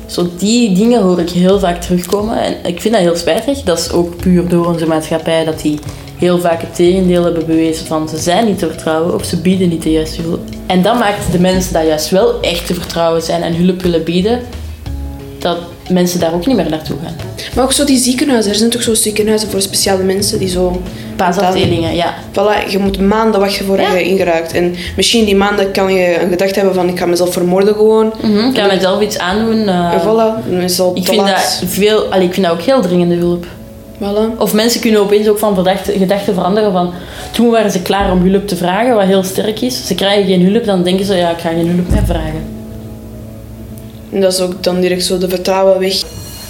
Zo 0.06 0.30
die 0.38 0.74
dingen 0.74 1.02
hoor 1.02 1.20
ik 1.20 1.30
heel 1.30 1.60
vaak 1.60 1.82
terugkomen. 1.82 2.44
En 2.44 2.56
ik 2.64 2.82
vind 2.82 2.94
dat 2.94 3.04
heel 3.04 3.16
spijtig. 3.16 3.62
Dat 3.62 3.80
is 3.80 3.92
ook 3.92 4.16
puur 4.18 4.48
door 4.48 4.66
onze 4.68 4.88
maatschappij 4.88 5.46
dat 5.46 5.62
die 5.62 5.80
heel 6.18 6.40
vaak 6.40 6.62
het 6.62 6.76
tegendeel 6.76 7.24
hebben 7.24 7.46
bewezen 7.46 7.86
van 7.86 8.10
ze 8.10 8.18
zijn 8.18 8.46
niet 8.46 8.60
te 8.60 8.68
vertrouwen 8.68 9.14
of 9.14 9.26
ze 9.26 9.42
bieden 9.42 9.70
niet 9.70 9.84
de 9.84 9.92
juiste 9.92 10.22
hulp. 10.22 10.40
En 10.66 10.82
dat 10.82 11.00
maakt 11.00 11.32
de 11.32 11.40
mensen 11.40 11.74
dat 11.74 11.86
juist 11.86 12.10
wel 12.10 12.42
echt 12.42 12.66
te 12.68 12.74
vertrouwen 12.74 13.22
zijn 13.22 13.42
en 13.42 13.56
hulp 13.56 13.82
willen 13.82 14.04
bieden, 14.04 14.42
dat 15.40 15.58
mensen 15.92 16.20
daar 16.20 16.34
ook 16.34 16.46
niet 16.46 16.56
meer 16.56 16.70
naartoe 16.70 16.98
gaan. 17.04 17.14
Maar 17.56 17.64
ook 17.64 17.72
zo 17.72 17.84
die 17.86 17.98
ziekenhuizen. 17.98 18.52
Er 18.52 18.58
zijn 18.58 18.70
toch 18.70 18.82
zo 18.82 18.94
ziekenhuizen 18.94 19.50
voor 19.50 19.62
speciale 19.62 20.04
mensen 20.04 20.40
die 20.40 20.48
zo... 20.50 20.82
Paasafdelingen, 21.16 21.96
ja. 21.96 22.14
Voilà, 22.32 22.72
je 22.72 22.78
moet 22.80 23.00
maanden 23.00 23.40
wachten 23.40 23.66
voordat 23.66 23.86
Ja. 23.86 23.94
je 23.94 24.04
ingeraakt. 24.04 24.54
En 24.54 24.76
misschien 24.96 25.26
die 25.26 25.36
maanden 25.36 25.72
kan 25.72 25.94
je 25.94 26.22
een 26.22 26.30
gedachte 26.30 26.56
hebben 26.60 26.76
van 26.76 26.88
ik 26.88 27.00
ga 27.00 27.06
mezelf 27.06 27.34
vermoorden 27.34 27.74
gewoon. 27.76 28.14
Mhm, 28.22 28.38
Ik 28.48 28.54
kan 28.54 28.68
mezelf 28.68 29.02
iets 29.02 29.18
aandoen. 29.18 29.68
En 29.68 30.02
voilà, 30.02 30.50
dan 30.50 30.60
is 30.62 30.72
het 30.72 30.80
al 30.80 30.92
ik, 30.96 31.06
vind 31.06 31.18
laat. 31.22 31.30
dat 31.30 31.70
veel, 31.70 32.04
allee, 32.06 32.28
ik 32.28 32.34
vind 32.34 32.46
dat 32.46 32.56
ook 32.56 32.62
heel 32.62 32.82
dringende 32.82 33.16
hulp. 33.16 33.46
Voilà. 34.00 34.38
Of 34.38 34.54
mensen 34.54 34.82
kunnen 34.82 35.02
opeens 35.02 35.28
ook 35.28 35.38
van 35.40 35.54
verdachte, 35.54 35.92
gedachten 35.92 36.34
veranderen 36.34 36.72
van 36.72 36.94
toen 37.32 37.50
waren 37.52 37.72
ze 37.72 37.82
klaar 37.82 38.12
om 38.12 38.22
hulp 38.30 38.48
te 38.48 38.56
vragen, 38.56 38.96
wat 38.96 39.06
heel 39.06 39.24
sterk 39.24 39.62
is. 39.62 39.88
Ze 39.88 39.96
krijgen 39.96 40.26
geen 40.26 40.46
hulp, 40.52 40.66
dan 40.66 40.84
denken 40.84 41.06
ze 41.06 41.16
ja, 41.16 41.30
ik 41.30 41.40
ga 41.40 41.50
geen 41.50 41.68
hulp 41.68 41.90
meer 41.90 42.06
vragen. 42.06 42.60
En 44.12 44.22
dat 44.22 44.34
is 44.34 44.40
ook 44.40 44.64
dan 44.64 44.80
direct 44.82 45.06
zo 45.06 45.18
de 45.18 45.30
vertrouwen 45.30 45.80
weg. 45.80 45.96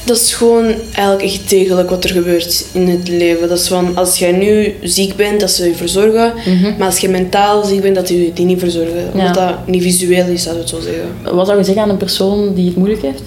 Dat 0.03 0.17
is 0.17 0.33
gewoon 0.33 0.65
eigenlijk 0.93 1.21
echt 1.23 1.49
degelijk 1.49 1.89
wat 1.89 2.03
er 2.03 2.09
gebeurt 2.09 2.65
in 2.71 2.87
het 2.87 3.07
leven. 3.07 3.49
Dat 3.49 3.59
is 3.59 3.67
van, 3.67 3.95
als 3.97 4.19
jij 4.19 4.31
nu 4.31 4.73
ziek 4.83 5.15
bent, 5.15 5.39
dat 5.39 5.51
ze 5.51 5.67
je 5.67 5.75
verzorgen. 5.75 6.33
Maar 6.77 6.87
als 6.87 6.97
je 6.97 7.09
mentaal 7.09 7.63
ziek 7.65 7.81
bent, 7.81 7.95
dat 7.95 8.07
ze 8.07 8.23
je 8.23 8.33
die 8.33 8.45
niet 8.45 8.59
verzorgen. 8.59 9.09
Omdat 9.13 9.33
dat 9.33 9.67
niet 9.67 9.83
visueel 9.83 10.25
is, 10.27 10.43
dat 10.43 10.53
we 10.53 10.59
het 10.59 10.69
zo 10.69 10.79
zeggen. 10.79 11.35
Wat 11.35 11.45
zou 11.47 11.57
je 11.57 11.63
zeggen 11.63 11.83
aan 11.83 11.89
een 11.89 11.97
persoon 11.97 12.53
die 12.53 12.65
het 12.65 12.75
moeilijk 12.75 13.01
heeft? 13.01 13.21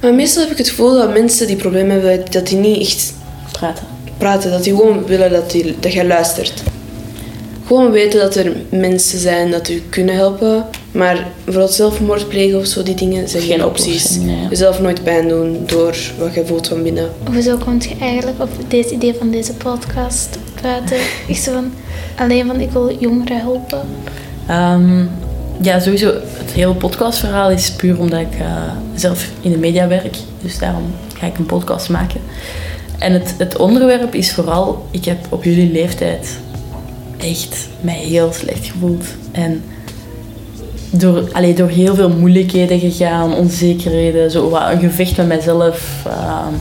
Maar 0.00 0.14
meestal 0.14 0.42
heb 0.42 0.50
ik 0.50 0.58
het 0.58 0.68
gevoel 0.68 0.94
dat 0.94 1.12
mensen 1.12 1.46
die 1.46 1.56
problemen 1.56 1.90
hebben, 1.90 2.24
dat 2.30 2.46
die 2.46 2.58
niet 2.58 2.80
echt 2.80 3.14
Praten. 3.52 3.84
praten. 4.18 4.50
Dat 4.50 4.64
die 4.64 4.74
gewoon 4.76 5.06
willen 5.06 5.30
dat, 5.30 5.50
die, 5.50 5.74
dat 5.80 5.92
jij 5.92 6.06
luistert. 6.06 6.62
Gewoon 7.66 7.90
weten 7.90 8.20
dat 8.20 8.34
er 8.34 8.52
mensen 8.70 9.18
zijn 9.18 9.50
dat 9.50 9.68
u 9.68 9.82
kunnen 9.88 10.14
helpen. 10.14 10.64
Maar 10.92 11.26
bijvoorbeeld 11.44 11.74
zelfmoord 11.74 12.28
plegen 12.28 12.58
of 12.58 12.66
zo, 12.66 12.82
die 12.82 12.94
dingen 12.94 13.28
zijn 13.28 13.42
geen 13.42 13.64
opties. 13.64 14.16
nee. 14.16 14.48
Jezelf 14.48 14.80
nooit 14.80 15.02
pijn 15.02 15.28
doen 15.28 15.62
door 15.66 15.96
wat 16.18 16.34
je 16.34 16.46
voelt 16.46 16.68
van 16.68 16.82
binnen. 16.82 17.10
Hoezo 17.32 17.56
komt 17.56 17.84
je 17.84 17.94
eigenlijk 18.00 18.42
op 18.42 18.48
dit 18.68 18.90
idee 18.90 19.14
van 19.14 19.30
deze 19.30 19.52
podcast 19.52 20.38
buiten? 20.62 20.96
Ik 21.26 21.36
zo 21.36 21.52
van, 21.52 21.72
alleen 22.16 22.46
van 22.46 22.60
ik 22.60 22.70
wil 22.70 22.96
jongeren 22.98 23.40
helpen. 23.40 23.80
Ehm, 24.46 25.04
ja, 25.60 25.80
sowieso. 25.80 26.06
Het 26.22 26.52
hele 26.52 26.74
podcastverhaal 26.74 27.50
is 27.50 27.70
puur 27.70 27.98
omdat 27.98 28.20
ik 28.20 28.38
eh, 28.38 28.62
zelf 28.94 29.28
in 29.40 29.50
de 29.50 29.58
media 29.58 29.88
werk. 29.88 30.16
Dus 30.42 30.58
daarom 30.58 30.84
ga 31.18 31.26
ik 31.26 31.38
een 31.38 31.46
podcast 31.46 31.88
maken. 31.88 32.20
En 32.98 33.12
het, 33.12 33.34
het 33.38 33.56
onderwerp 33.56 34.14
is 34.14 34.32
vooral, 34.32 34.86
ik 34.90 35.04
heb 35.04 35.18
op 35.28 35.44
jullie 35.44 35.72
leeftijd 35.72 36.38
echt 37.18 37.68
mij 37.80 37.98
heel 37.98 38.32
slecht 38.32 38.66
gevoeld. 38.66 39.04
En 39.32 39.62
door, 40.90 41.28
allee, 41.32 41.54
door 41.54 41.68
heel 41.68 41.94
veel 41.94 42.10
moeilijkheden 42.10 42.78
gegaan, 42.78 43.34
onzekerheden, 43.34 44.30
zo 44.30 44.48
wat 44.48 44.70
een 44.70 44.80
gevecht 44.80 45.16
met 45.16 45.26
mezelf. 45.26 46.02
ehm. 46.06 46.54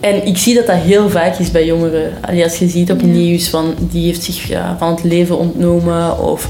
en 0.00 0.26
ik 0.26 0.36
zie 0.36 0.54
dat 0.54 0.66
dat 0.66 0.76
heel 0.76 1.10
vaak 1.10 1.38
is 1.38 1.50
bij 1.50 1.66
jongeren. 1.66 2.12
Allee, 2.20 2.42
als 2.42 2.58
je 2.58 2.68
ziet 2.68 2.90
op 2.90 3.02
nieuws 3.02 3.48
van 3.48 3.74
die 3.78 4.06
heeft 4.06 4.22
zich 4.22 4.48
ja, 4.48 4.76
van 4.78 4.90
het 4.90 5.04
leven 5.04 5.38
ontnomen 5.38 6.18
of 6.18 6.48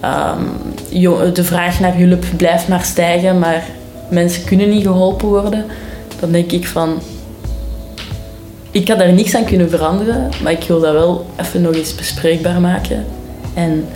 ehm, 0.00 0.42
de 1.32 1.44
vraag 1.44 1.80
naar 1.80 1.96
hulp 1.96 2.24
blijft 2.36 2.68
maar 2.68 2.84
stijgen, 2.84 3.38
maar 3.38 3.64
mensen 4.10 4.44
kunnen 4.44 4.68
niet 4.68 4.86
geholpen 4.86 5.28
worden, 5.28 5.64
dan 6.20 6.32
denk 6.32 6.52
ik 6.52 6.66
van 6.66 6.98
ik 8.76 8.88
had 8.88 8.98
daar 8.98 9.12
niks 9.12 9.34
aan 9.34 9.44
kunnen 9.44 9.70
veranderen, 9.70 10.28
maar 10.42 10.52
ik 10.52 10.62
wil 10.62 10.80
dat 10.80 10.92
wel 10.92 11.26
even 11.40 11.62
nog 11.62 11.74
eens 11.74 11.94
bespreekbaar 11.94 12.60
maken. 12.60 13.04
En 13.54 13.88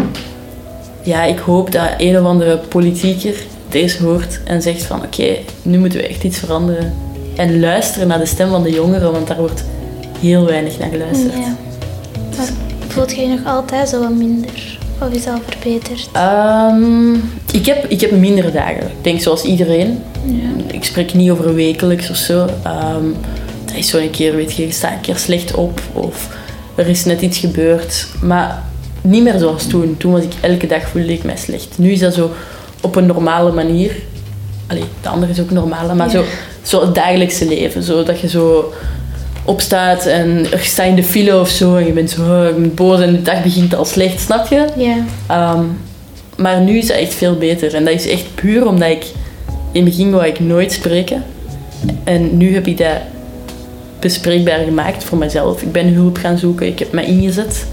ja, 1.02 1.24
ik 1.24 1.38
hoop 1.38 1.72
dat 1.72 1.88
een 1.98 2.18
of 2.18 2.24
andere 2.24 2.58
politieker 2.58 3.34
deze 3.68 4.02
hoort 4.02 4.40
en 4.44 4.62
zegt 4.62 4.82
van 4.82 5.02
oké, 5.02 5.36
nu 5.62 5.78
moeten 5.78 5.98
we 5.98 6.06
echt 6.06 6.24
iets 6.24 6.38
veranderen. 6.38 6.92
En 7.36 7.60
luisteren 7.60 8.08
naar 8.08 8.18
de 8.18 8.26
stem 8.26 8.50
van 8.50 8.62
de 8.62 8.70
jongeren, 8.70 9.12
want 9.12 9.26
daar 9.26 9.38
wordt 9.38 9.64
heel 10.20 10.44
weinig 10.44 10.78
naar 10.78 10.90
geluisterd. 10.90 11.32
Ja. 11.32 11.56
Maar 12.36 12.48
voelt 12.88 13.14
je 13.14 13.20
je 13.20 13.28
nog 13.28 13.44
altijd 13.44 13.88
zo 13.88 14.00
wat 14.00 14.14
minder? 14.14 14.78
Of 15.02 15.10
is 15.10 15.24
dat 15.24 15.34
al 15.34 15.40
verbeterd? 15.46 16.08
Ehm, 16.12 17.14
ik, 17.52 17.66
heb, 17.66 17.84
ik 17.88 18.00
heb 18.00 18.10
mindere 18.10 18.52
dagen. 18.52 18.82
Ik 18.82 19.02
denk 19.02 19.20
zoals 19.20 19.42
iedereen. 19.42 20.02
Ik 20.72 20.84
spreek 20.84 21.14
niet 21.14 21.30
over 21.30 21.54
wekelijks 21.54 22.10
of 22.10 22.16
zo. 22.16 22.46
Ehm 22.62 23.06
dat 23.70 23.78
is 23.78 23.88
zo 23.88 23.98
een 23.98 24.10
keer, 24.10 24.36
weet 24.36 24.52
je, 24.52 24.66
je 24.66 24.72
staat 24.72 24.92
een 24.92 25.00
keer 25.00 25.16
slecht 25.16 25.54
op 25.54 25.80
of 25.92 26.28
er 26.74 26.88
is 26.88 27.04
net 27.04 27.20
iets 27.20 27.38
gebeurd. 27.38 28.06
Maar 28.22 28.62
niet 29.00 29.22
meer 29.22 29.38
zoals 29.38 29.66
toen. 29.66 29.96
Toen 29.96 30.12
was 30.12 30.22
ik 30.22 30.32
elke 30.40 30.66
dag 30.66 30.88
voelde 30.88 31.12
ik 31.12 31.24
mij 31.24 31.36
slecht. 31.36 31.78
Nu 31.78 31.90
is 31.90 31.98
dat 31.98 32.14
zo 32.14 32.30
op 32.80 32.96
een 32.96 33.06
normale 33.06 33.52
manier. 33.52 33.92
Allee, 34.66 34.84
de 35.02 35.08
andere 35.08 35.32
is 35.32 35.40
ook 35.40 35.50
normaal, 35.50 35.94
maar 35.94 36.10
zo, 36.10 36.24
zo 36.62 36.80
het 36.80 36.94
dagelijkse 36.94 37.48
leven. 37.48 37.82
Zo 37.82 38.02
dat 38.02 38.20
je 38.20 38.28
zo 38.28 38.72
opstaat 39.44 40.06
en 40.06 40.52
er 40.52 40.58
staat 40.58 40.86
in 40.86 40.94
de 40.94 41.04
file 41.04 41.40
of 41.40 41.48
zo 41.48 41.76
en 41.76 41.86
je 41.86 41.92
bent 41.92 42.10
zo 42.10 42.22
oh, 42.22 42.48
ik 42.48 42.54
ben 42.54 42.74
boos 42.74 43.00
en 43.00 43.12
de 43.12 43.22
dag 43.22 43.42
begint 43.42 43.74
al 43.74 43.84
slecht, 43.84 44.20
snap 44.20 44.46
je? 44.46 44.66
Ja. 44.76 44.96
Ehm, 45.26 45.64
maar 46.36 46.60
nu 46.60 46.78
is 46.78 46.86
dat 46.86 46.96
echt 46.96 47.14
veel 47.14 47.36
beter. 47.36 47.74
En 47.74 47.84
dat 47.84 47.94
is 47.94 48.08
echt 48.08 48.34
puur 48.34 48.66
omdat 48.66 48.88
ik... 48.88 49.04
In 49.72 49.84
het 49.84 49.90
begin 49.90 50.10
wou 50.10 50.26
ik 50.26 50.40
nooit 50.40 50.72
spreken. 50.72 51.24
En 52.04 52.36
nu 52.36 52.54
heb 52.54 52.66
ik 52.66 52.78
dat 52.78 52.96
bespreekbaar 54.00 54.58
gemaakt 54.64 55.04
voor 55.04 55.18
mezelf. 55.18 55.62
Ik 55.62 55.72
ben 55.72 55.94
hulp 55.94 56.16
gaan 56.16 56.38
zoeken. 56.38 56.66
Ik 56.66 56.78
heb 56.78 56.92
me 56.92 57.04
ingezet. 57.04 57.66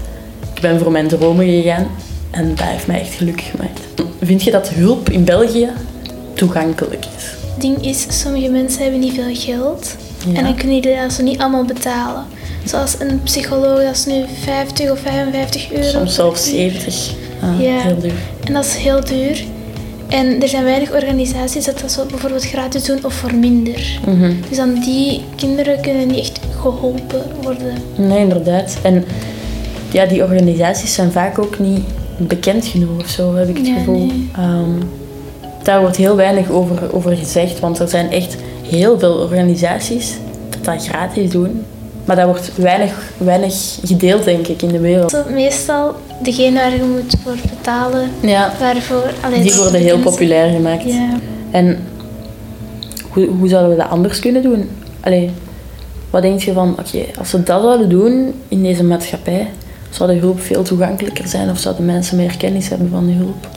Ik 0.54 0.60
ben 0.60 0.78
voor 0.78 0.92
mijn 0.92 1.08
dromen 1.08 1.46
gegaan. 1.46 1.86
En 2.30 2.54
dat 2.54 2.66
heeft 2.66 2.86
mij 2.86 3.00
echt 3.00 3.14
gelukkig 3.14 3.50
gemaakt. 3.50 3.80
Vind 4.22 4.42
je 4.42 4.50
dat 4.50 4.68
hulp 4.68 5.10
in 5.10 5.24
België 5.24 5.68
toegankelijk 6.34 7.04
is? 7.16 7.24
Het 7.52 7.60
ding 7.60 7.84
is, 7.86 8.06
sommige 8.20 8.48
mensen 8.50 8.82
hebben 8.82 9.00
niet 9.00 9.14
veel 9.14 9.34
geld. 9.34 9.96
Ja. 10.26 10.34
En 10.38 10.44
dan 10.44 10.54
kunnen 10.54 10.80
die 10.82 10.96
dat 10.96 11.12
zo 11.12 11.22
niet 11.22 11.38
allemaal 11.38 11.64
betalen. 11.64 12.24
Zoals 12.64 12.96
een 13.00 13.20
psycholoog, 13.22 13.82
dat 13.82 13.96
is 13.96 14.06
nu 14.06 14.24
50 14.42 14.90
of 14.90 15.00
55 15.00 15.72
euro. 15.72 15.88
Soms 15.88 16.14
zelfs 16.14 16.48
70. 16.50 17.10
Ah, 17.42 17.60
Ja. 17.60 17.80
Heel 17.80 17.98
duur. 17.98 18.12
En 18.44 18.52
dat 18.52 18.64
is 18.64 18.74
heel 18.74 19.04
duur. 19.04 19.44
En 20.08 20.42
er 20.42 20.48
zijn 20.48 20.64
weinig 20.64 20.92
organisaties 20.92 21.64
dat 21.64 21.80
dat 21.80 21.92
zo 21.92 22.04
bijvoorbeeld 22.06 22.44
gratis 22.44 22.84
doen 22.84 22.98
of 23.04 23.14
voor 23.14 23.34
minder. 23.34 24.00
Mhm. 24.06 24.32
Dus 24.48 24.56
dan 24.56 24.74
die 24.74 25.20
kinderen 25.36 25.80
kunnen 25.80 26.06
niet 26.06 26.18
echt 26.18 26.40
geholpen 26.60 27.22
worden. 27.42 27.72
Nee, 27.96 28.18
inderdaad. 28.18 28.78
En 28.82 29.04
ja, 29.92 30.06
die 30.06 30.22
organisaties 30.22 30.94
zijn 30.94 31.12
vaak 31.12 31.38
ook 31.38 31.58
niet 31.58 31.80
bekend 32.16 32.66
genoeg 32.66 32.98
of 33.00 33.08
zo, 33.08 33.34
heb 33.34 33.48
ik 33.48 33.56
het 33.56 33.66
Ja, 33.66 33.74
gevoel. 33.78 34.06
nee. 34.06 34.28
Ehm, 34.36 34.70
daar 35.62 35.80
wordt 35.80 35.96
heel 35.96 36.16
weinig 36.16 36.50
over, 36.50 36.94
over 36.94 37.16
gezegd, 37.16 37.60
want 37.60 37.78
er 37.78 37.88
zijn 37.88 38.10
echt 38.10 38.36
heel 38.62 38.98
veel 38.98 39.14
organisaties 39.14 40.12
dat 40.50 40.64
dat 40.64 40.86
gratis 40.86 41.30
doen. 41.30 41.64
Maar 42.08 42.16
dat 42.16 42.26
wordt 42.26 42.56
weinig, 42.56 43.12
weinig 43.18 43.78
gedeeld, 43.84 44.24
denk 44.24 44.46
ik, 44.46 44.62
in 44.62 44.68
de 44.68 44.78
wereld. 44.80 45.24
Meestal 45.30 45.94
degene 46.22 46.58
waar 46.58 46.74
je 46.74 46.82
moet 46.82 47.14
voor 47.24 47.34
betalen, 47.50 48.10
Ja, 48.20 48.52
waarvoor... 48.60 49.10
allee, 49.20 49.42
die 49.42 49.54
worden 49.54 49.80
heel 49.80 49.98
populair 49.98 50.50
gemaakt. 50.50 50.82
Ja. 50.84 51.08
En 51.50 51.78
hoe, 53.10 53.26
hoe 53.26 53.48
zouden 53.48 53.70
we 53.76 53.82
dat 53.82 53.90
anders 53.90 54.18
kunnen 54.18 54.42
doen? 54.42 54.68
Allee, 55.00 55.30
wat 56.10 56.22
denk 56.22 56.40
je 56.40 56.52
van, 56.52 56.70
oké, 56.78 57.04
als 57.18 57.32
we 57.32 57.42
dat 57.42 57.62
zouden 57.62 57.88
doen 57.88 58.34
in 58.48 58.62
deze 58.62 58.84
maatschappij, 58.84 59.50
zou 59.90 60.12
de 60.12 60.18
hulp 60.18 60.40
veel 60.40 60.62
toegankelijker 60.62 61.28
zijn 61.28 61.50
of 61.50 61.58
zouden 61.58 61.84
mensen 61.84 62.16
meer 62.16 62.36
kennis 62.36 62.68
hebben 62.68 62.90
van 62.90 63.06
de 63.06 63.12
hulp? 63.12 63.48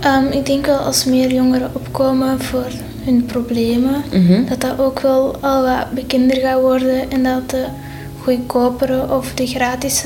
Ehm, 0.00 0.26
ik 0.38 0.46
denk 0.46 0.66
wel 0.66 0.76
als 0.78 1.04
meer 1.04 1.32
jongeren 1.32 1.70
opkomen 1.72 2.40
voor 2.40 2.66
hun 3.04 3.24
problemen, 3.26 4.02
Mhm. 4.12 4.44
dat 4.48 4.60
dat 4.60 4.78
ook 4.78 5.00
wel 5.00 5.36
al 5.40 5.62
wat 5.62 5.90
bekender 5.94 6.36
gaat 6.36 6.60
worden 6.60 7.10
en 7.10 7.22
dat 7.22 7.50
de 7.50 7.64
goedkopere 8.26 9.06
of 9.16 9.32
de 9.34 9.46
gratis 9.46 10.04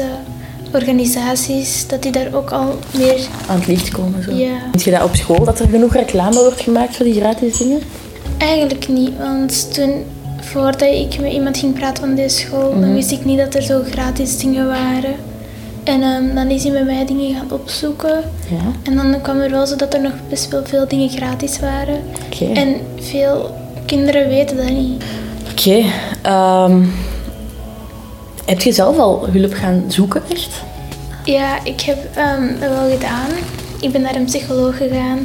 organisaties, 0.74 1.86
dat 1.86 2.02
die 2.02 2.12
daar 2.12 2.28
ook 2.34 2.50
al 2.50 2.78
meer... 2.96 3.26
Aan 3.48 3.56
het 3.58 3.66
licht 3.66 3.88
komen. 3.90 4.22
Zo. 4.22 4.32
Ja. 4.34 4.52
Vind 4.70 4.82
je 4.82 4.90
dat 4.90 5.02
op 5.02 5.14
school, 5.14 5.44
dat 5.44 5.58
er 5.60 5.68
genoeg 5.68 5.92
reclame 5.94 6.40
wordt 6.40 6.60
gemaakt 6.60 6.96
voor 6.96 7.04
die 7.04 7.14
gratis 7.14 7.56
dingen? 7.58 7.80
Eigenlijk 8.38 8.88
niet, 8.88 9.10
want 9.18 9.74
toen, 9.74 10.04
voordat 10.40 10.80
ik 10.88 11.20
met 11.20 11.32
iemand 11.32 11.58
ging 11.58 11.74
praten 11.74 12.04
van 12.04 12.14
deze 12.14 12.36
school, 12.36 12.70
Mhm. 12.72 12.80
dan 12.80 12.94
wist 12.94 13.10
ik 13.10 13.24
niet 13.24 13.38
dat 13.38 13.54
er 13.54 13.62
zo 13.62 13.82
gratis 13.90 14.38
dingen 14.38 14.66
waren. 14.66 15.14
En 15.84 16.02
ehm, 16.02 16.34
dan 16.34 16.48
is 16.50 16.62
hij 16.62 16.72
met 16.72 16.84
mij 16.84 17.04
dingen 17.06 17.34
gaan 17.34 17.50
opzoeken. 17.60 18.22
Ja, 18.50 18.90
En 18.90 18.96
dan 18.96 19.20
kwam 19.22 19.40
er 19.40 19.50
wel 19.50 19.66
zo 19.66 19.76
dat 19.76 19.94
er 19.94 20.00
nog 20.02 20.12
best 20.28 20.48
wel 20.48 20.62
veel 20.64 20.88
dingen 20.88 21.08
gratis 21.08 21.58
waren. 21.60 22.00
oké. 22.32 22.44
En 22.60 22.74
veel 23.00 23.54
kinderen 23.86 24.28
weten 24.28 24.56
dat 24.56 24.70
niet. 24.70 25.02
Oké. 25.50 25.82
ehm, 26.22 26.82
heb 28.50 28.60
je 28.60 28.72
zelf 28.72 28.98
al 28.98 29.28
hulp 29.30 29.52
gaan 29.52 29.84
zoeken, 29.88 30.22
echt? 30.28 30.62
Ja, 31.24 31.64
ik 31.64 31.80
heb 31.80 32.16
ehm, 32.16 32.60
dat 32.60 32.68
wel 32.68 32.90
gedaan. 32.90 33.30
Ik 33.80 33.92
ben 33.92 34.00
naar 34.00 34.14
een 34.14 34.24
psycholoog 34.24 34.76
gegaan. 34.76 35.18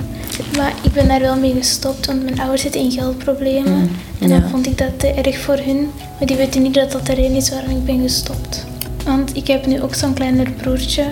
Maar 0.57 0.73
ik 0.83 0.91
ben 0.93 1.07
daar 1.07 1.19
wel 1.19 1.37
mee 1.37 1.53
gestopt, 1.53 2.05
want 2.05 2.23
mijn 2.23 2.39
ouders 2.39 2.61
zitten 2.61 2.81
in 2.81 2.91
geldproblemen. 2.91 3.89
en 4.19 4.29
dan 4.29 4.39
ja. 4.39 4.47
vond 4.47 4.65
ik 4.65 4.77
dat 4.77 4.99
te 4.99 5.07
erg 5.07 5.37
voor 5.37 5.57
hun. 5.57 5.89
Maar 6.17 6.27
die 6.27 6.37
weten 6.37 6.61
niet 6.61 6.73
dat 6.73 6.91
dat 6.91 7.05
de 7.05 7.13
reden 7.13 7.35
is 7.35 7.49
waarom 7.49 7.69
ik 7.69 7.85
ben 7.85 8.01
gestopt. 8.01 8.65
Want 9.05 9.35
ik 9.35 9.47
heb 9.47 9.65
nu 9.65 9.81
ook 9.81 9.93
zo'n 9.93 10.13
kleiner 10.13 10.51
broertje. 10.51 11.03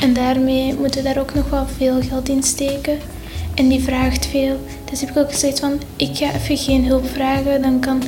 En 0.00 0.12
daarmee 0.12 0.74
moeten 0.74 1.02
we 1.02 1.08
daar 1.08 1.22
ook 1.22 1.34
nog 1.34 1.50
wel 1.50 1.66
veel 1.76 2.02
geld 2.08 2.28
in 2.28 2.42
steken. 2.42 2.98
En 3.54 3.68
die 3.68 3.82
vraagt 3.82 4.26
veel. 4.26 4.60
Dus 4.90 5.00
heb 5.00 5.10
ik 5.10 5.16
ook 5.16 5.32
gezegd 5.32 5.60
van, 5.60 5.72
ik 5.96 6.16
ga 6.16 6.34
even 6.34 6.56
geen 6.56 6.86
hulp 6.86 7.08
vragen. 7.08 7.62
Dan 7.62 7.80
kan 7.80 8.02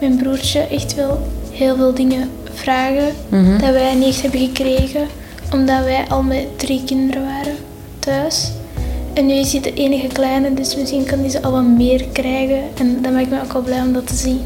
mijn 0.00 0.16
broertje 0.16 0.60
echt 0.60 0.94
wel 0.94 1.26
heel 1.50 1.76
veel 1.76 1.94
dingen 1.94 2.30
vragen 2.54 3.14
dat 3.60 3.70
wij 3.72 3.94
niet 3.94 4.08
echt 4.08 4.22
hebben 4.22 4.40
gekregen. 4.40 5.06
Omdat 5.52 5.84
wij 5.84 6.04
al 6.08 6.22
met 6.22 6.58
drie 6.58 6.82
kinderen 6.84 7.24
waren 7.24 7.56
thuis. 7.98 8.50
En 9.14 9.26
nu 9.26 9.34
is 9.34 9.52
hij 9.52 9.60
de 9.60 9.74
enige 9.74 10.06
kleine, 10.06 10.54
dus 10.54 10.76
misschien 10.76 11.04
kan 11.04 11.18
hij 11.18 11.28
ze 11.28 11.42
al 11.42 11.52
wat 11.52 11.66
meer 11.66 12.04
krijgen. 12.12 12.62
En 12.78 12.98
dat 13.02 13.12
maakt 13.12 13.30
me 13.30 13.40
ook 13.42 13.52
wel 13.52 13.62
blij 13.62 13.80
om 13.80 13.92
dat 13.92 14.06
te 14.06 14.14
zien. 14.14 14.40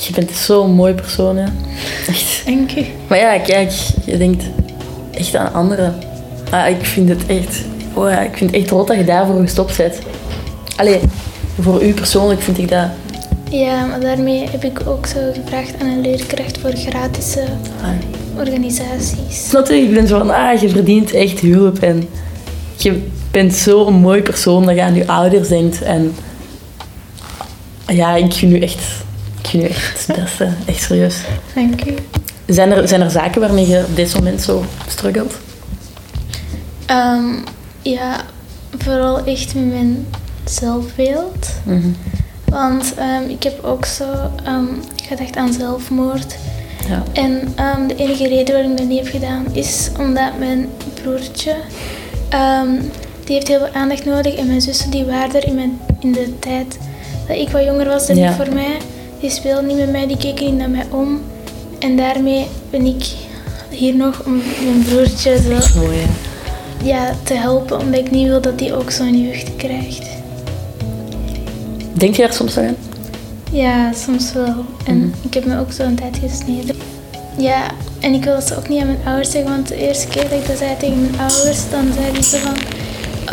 Je 0.00 0.12
bent 0.12 0.30
zo'n 0.30 0.70
mooi 0.70 0.94
persoon, 0.94 1.36
hè. 1.36 1.46
Echt. 2.08 2.42
Dank 2.44 2.76
u. 2.76 2.84
Maar 3.06 3.18
ja, 3.18 3.38
kijk, 3.38 3.72
je 4.04 4.16
denkt 4.16 4.44
echt 5.10 5.36
aan 5.36 5.52
anderen. 5.52 5.94
Ah, 6.50 6.68
ik 6.68 6.84
vind 6.84 7.08
het 7.08 7.26
echt... 7.26 7.64
Oh 7.94 8.10
ja, 8.10 8.20
ik 8.20 8.36
vind 8.36 8.50
het 8.50 8.60
echt 8.60 8.70
rot 8.70 8.86
dat 8.86 8.96
je 8.96 9.04
daarvoor 9.04 9.40
gestopt 9.40 9.76
bent. 9.76 9.98
Allee, 10.76 11.00
voor 11.60 11.82
u 11.82 11.92
persoonlijk 11.92 12.42
vind 12.42 12.58
ik 12.58 12.68
dat 12.68 12.86
Ja, 13.52 13.86
maar 13.86 14.00
daarmee 14.00 14.48
heb 14.48 14.64
ik 14.64 14.86
ook 14.86 15.06
zo 15.06 15.20
gevraagd 15.32 15.80
aan 15.80 15.86
een 15.86 16.00
leerkracht 16.00 16.58
voor 16.58 16.70
gratis 16.70 17.36
eh, 17.36 17.48
organisaties. 18.38 19.48
Snap 19.48 19.66
je? 19.66 19.74
Ik 19.74 19.94
ben 19.94 20.06
zo 20.06 20.18
van, 20.18 20.30
ah, 20.30 20.60
je 20.60 20.68
verdient 20.68 21.12
echt 21.12 21.40
hulp 21.40 21.78
en 21.78 22.08
je 22.76 23.08
bent 23.30 23.54
zo'n 23.54 23.94
mooi 23.94 24.22
persoon 24.22 24.66
dat 24.66 24.74
je 24.74 24.82
aan 24.82 24.94
je 24.94 25.06
ouders 25.06 25.48
denkt. 25.48 25.82
En 25.82 26.14
ja, 27.86 28.14
ik 28.14 28.32
vind 28.32 28.52
u 28.52 28.58
echt, 28.58 28.80
ik 29.40 29.46
vind 29.46 29.62
u 29.62 29.66
echt 29.66 30.06
het 30.06 30.16
beste. 30.22 30.48
Echt 30.66 30.82
serieus. 30.82 31.16
Dank 31.54 31.84
u. 31.84 31.94
Zijn 32.46 32.72
er, 32.72 32.88
zijn 32.88 33.00
er 33.00 33.10
zaken 33.10 33.40
waarmee 33.40 33.68
je 33.68 33.84
op 33.88 33.96
dit 33.96 34.14
moment 34.14 34.42
zo 34.42 34.64
struggelt? 34.88 35.38
Ehm, 36.86 37.34
ja, 37.82 38.20
vooral 38.78 39.24
echt 39.24 39.54
met 39.54 39.70
mijn 39.70 40.06
zelfbeeld. 40.44 41.48
Want 42.52 42.94
ehm, 42.94 43.28
ik 43.28 43.42
heb 43.42 43.64
ook 43.64 43.84
zo 43.84 44.04
ehm, 44.44 44.64
gedacht 45.08 45.36
aan 45.36 45.52
zelfmoord. 45.52 46.36
Ja. 46.88 47.02
En 47.12 47.52
ehm, 47.56 47.86
de 47.86 47.96
enige 47.96 48.28
reden 48.28 48.54
waarom 48.54 48.70
ik 48.72 48.76
dat 48.78 48.86
niet 48.86 48.98
heb 48.98 49.08
gedaan 49.08 49.44
is 49.52 49.90
omdat 49.98 50.38
mijn 50.38 50.68
broertje, 51.02 51.54
die 53.24 53.34
heeft 53.34 53.48
heel 53.48 53.58
veel 53.58 53.72
aandacht 53.74 54.04
nodig. 54.04 54.34
En 54.34 54.46
mijn 54.46 54.60
zussen 54.60 54.90
die 54.90 55.04
waren 55.04 55.34
er 55.34 55.46
in, 55.46 55.54
mijn, 55.54 55.80
in 56.00 56.12
de 56.12 56.38
tijd 56.38 56.78
dat 57.28 57.36
ik 57.36 57.48
wat 57.48 57.64
jonger 57.64 57.86
was 57.86 58.06
dan 58.06 58.16
Ja. 58.16 58.32
voor 58.32 58.54
mij. 58.54 58.76
Die 59.20 59.30
speelden 59.30 59.66
niet 59.66 59.76
met 59.76 59.90
mij, 59.90 60.06
die 60.06 60.16
keken 60.16 60.44
niet 60.44 60.56
naar 60.56 60.70
mij 60.70 60.86
om. 60.90 61.20
En 61.78 61.96
daarmee 61.96 62.46
ben 62.70 62.86
ik 62.86 63.04
hier 63.68 63.94
nog 63.94 64.22
om 64.26 64.42
mijn 64.64 64.82
broertje 64.88 65.38
Mooi, 65.76 66.06
ja, 66.84 67.14
te 67.22 67.34
helpen, 67.34 67.78
omdat 67.78 68.00
ik 68.00 68.10
niet 68.10 68.26
wil 68.28 68.40
dat 68.40 68.60
hij 68.60 68.74
ook 68.74 68.90
zo'n 68.90 69.22
jeugd 69.22 69.56
krijgt. 69.56 70.06
Denk 71.92 72.14
je 72.16 72.22
daar 72.22 72.32
soms 72.32 72.58
aan? 72.58 72.76
Ja, 73.52 73.92
soms 73.92 74.32
wel. 74.32 74.54
En 74.84 75.14
ik 75.22 75.34
heb 75.34 75.44
me 75.44 75.58
ook 75.58 75.72
zo 75.72 75.82
een 75.82 75.94
tijd 75.94 76.18
gesneden. 76.28 76.76
Ja, 77.38 77.62
en 78.00 78.14
ik 78.14 78.24
wil 78.24 78.34
dat 78.34 78.46
ze 78.46 78.56
ook 78.56 78.68
niet 78.68 78.80
aan 78.80 78.86
mijn 78.86 78.98
ouders 79.04 79.30
zeggen, 79.30 79.50
want 79.50 79.68
de 79.68 79.76
eerste 79.76 80.06
keer 80.08 80.22
dat 80.22 80.32
ik 80.38 80.46
dat 80.46 80.58
zei 80.58 80.76
tegen 80.78 81.00
mijn 81.00 81.18
ouders, 81.20 81.70
dan 81.70 81.84
zeiden 82.00 82.24
ze 82.24 82.36
van, 82.38 82.54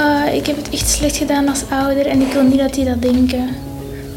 "Ah, 0.05 0.33
ik 0.33 0.45
heb 0.45 0.55
het 0.55 0.69
echt 0.69 0.89
slecht 0.89 1.17
gedaan 1.17 1.47
als 1.49 1.63
ouder 1.69 2.05
en 2.05 2.21
ik 2.21 2.33
wil 2.33 2.43
niet 2.43 2.59
dat 2.59 2.73
die 2.73 2.85
dat 2.85 3.01
denken. 3.01 3.47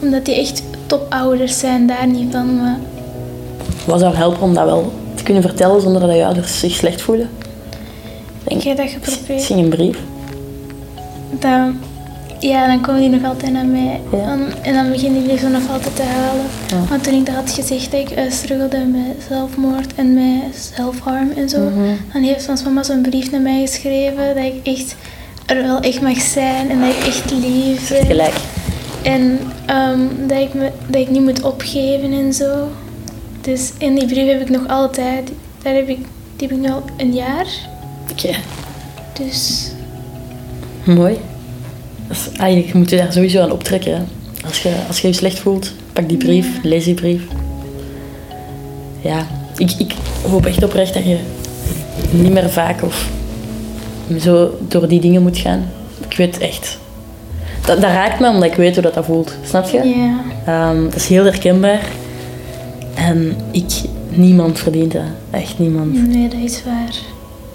Omdat 0.02 0.24
die 0.24 0.34
echt 0.34 0.62
topouders 0.86 1.58
zijn, 1.58 1.86
daar 1.86 2.06
niet 2.06 2.32
van. 2.32 2.56
Maar 2.56 2.78
Wat 3.86 4.00
zou 4.00 4.14
helpen 4.14 4.42
om 4.42 4.54
dat 4.54 4.64
wel 4.64 4.92
te 5.14 5.22
kunnen 5.22 5.42
vertellen 5.42 5.80
zonder 5.80 6.00
dat 6.00 6.16
je 6.16 6.24
ouders 6.24 6.58
zich 6.58 6.72
slecht 6.74 7.02
voelen? 7.02 7.28
ik 8.46 8.62
heb 8.62 8.76
dat 8.76 8.88
geprobeerd. 8.90 9.28
Misschien 9.28 9.58
een 9.58 9.68
brief. 9.68 9.98
Dan, 11.38 11.76
ja, 12.42 12.66
dan 12.66 12.80
komen 12.80 13.00
die 13.00 13.10
nog 13.10 13.24
altijd 13.24 13.52
naar 13.52 13.66
mij. 13.66 14.00
Ja. 14.12 14.26
Dan- 14.26 14.52
en 14.62 14.74
dan 14.74 14.90
beginnen 14.90 15.28
die 15.28 15.38
zo 15.38 15.48
nog 15.48 15.70
altijd 15.70 15.96
te 15.96 16.02
huilen. 16.02 16.44
Ja. 16.68 16.84
Want 16.88 17.04
toen 17.04 17.14
ik 17.14 17.26
dat 17.26 17.34
had 17.34 17.50
gezegd 17.50 17.90
dat 17.90 18.00
ik 18.00 18.18
uh, 18.18 18.30
struggelde 18.30 18.78
met 18.78 19.24
zelfmoord 19.28 19.94
en 19.94 20.14
met 20.14 20.72
self-harm 20.76 21.30
en 21.36 21.48
zo, 21.48 21.58
Mhm. 21.60 21.94
dan 22.12 22.22
heeft 22.22 22.48
ons 22.48 22.62
mama 22.62 22.82
zo'n 22.82 23.02
brief 23.02 23.30
naar 23.30 23.40
mij 23.40 23.60
geschreven 23.60 24.34
dat 24.34 24.44
ik 24.44 24.66
echt 24.76 24.94
er 25.46 25.62
wel 25.62 25.80
echt 25.80 26.00
mag 26.00 26.20
zijn 26.20 26.70
en 26.70 26.80
dat 26.80 26.88
ik 26.88 27.06
echt 27.06 27.30
lief 27.30 27.88
ben. 27.88 28.06
Gelijk. 28.06 28.34
En 29.02 29.38
ehm, 29.66 30.00
dat, 30.26 30.38
ik 30.38 30.54
me, 30.54 30.70
dat 30.86 31.00
ik 31.00 31.10
niet 31.10 31.22
moet 31.22 31.42
opgeven 31.42 32.12
en 32.12 32.32
zo. 32.32 32.68
Dus 33.40 33.72
in 33.78 33.94
die 33.94 34.06
brief 34.06 34.26
heb 34.26 34.40
ik 34.40 34.50
nog 34.50 34.68
altijd, 34.68 35.30
daar 35.62 35.74
heb 35.74 35.88
ik, 35.88 35.98
die 36.36 36.48
heb 36.48 36.50
ik 36.50 36.62
nu 36.62 36.70
al 36.70 36.82
een 36.96 37.12
jaar. 37.12 37.46
Oké, 38.10 38.30
Dus 39.18 39.70
mooi. 40.84 41.18
Is, 42.12 42.38
eigenlijk 42.38 42.74
moet 42.74 42.90
je 42.90 42.96
daar 42.96 43.12
sowieso 43.12 43.40
aan 43.40 43.52
optrekken. 43.52 43.92
hè. 43.92 44.02
Als 44.46 44.62
je, 44.62 44.74
als 44.88 45.00
je 45.00 45.08
je 45.08 45.14
slecht 45.14 45.38
voelt, 45.38 45.72
pak 45.92 46.08
die 46.08 46.16
brief, 46.16 46.46
lees 46.62 46.84
die 46.84 46.94
brief. 46.94 47.22
Ja, 49.00 49.26
ik, 49.56 49.70
ik 49.78 49.94
hoop 50.28 50.46
echt 50.46 50.62
oprecht 50.62 50.94
dat 50.94 51.04
je 51.04 51.16
niet 52.10 52.32
meer 52.32 52.50
vaak 52.50 52.82
of 52.82 53.08
zo 54.20 54.58
door 54.68 54.88
die 54.88 55.00
dingen 55.00 55.22
moet 55.22 55.38
gaan. 55.38 55.64
Ik 56.08 56.16
weet 56.16 56.38
echt. 56.38 56.78
Dat, 57.66 57.80
dat 57.80 57.90
raakt 57.90 58.20
me 58.20 58.28
omdat 58.28 58.50
ik 58.50 58.54
weet 58.54 58.74
hoe 58.74 58.82
dat, 58.82 58.94
dat 58.94 59.04
voelt. 59.04 59.34
Snap 59.44 59.68
je? 59.68 59.78
ja. 59.88 60.20
Ehm, 60.46 60.82
dat 60.84 60.94
is 60.94 61.06
heel 61.08 61.24
herkenbaar. 61.24 61.80
En 62.94 63.36
ik, 63.50 63.72
niemand 64.08 64.58
verdient 64.58 64.92
dat. 64.92 65.02
Echt 65.30 65.58
niemand. 65.58 66.08
Nee, 66.08 66.28
dat 66.28 66.40
is 66.40 66.62
waar. 66.64 66.94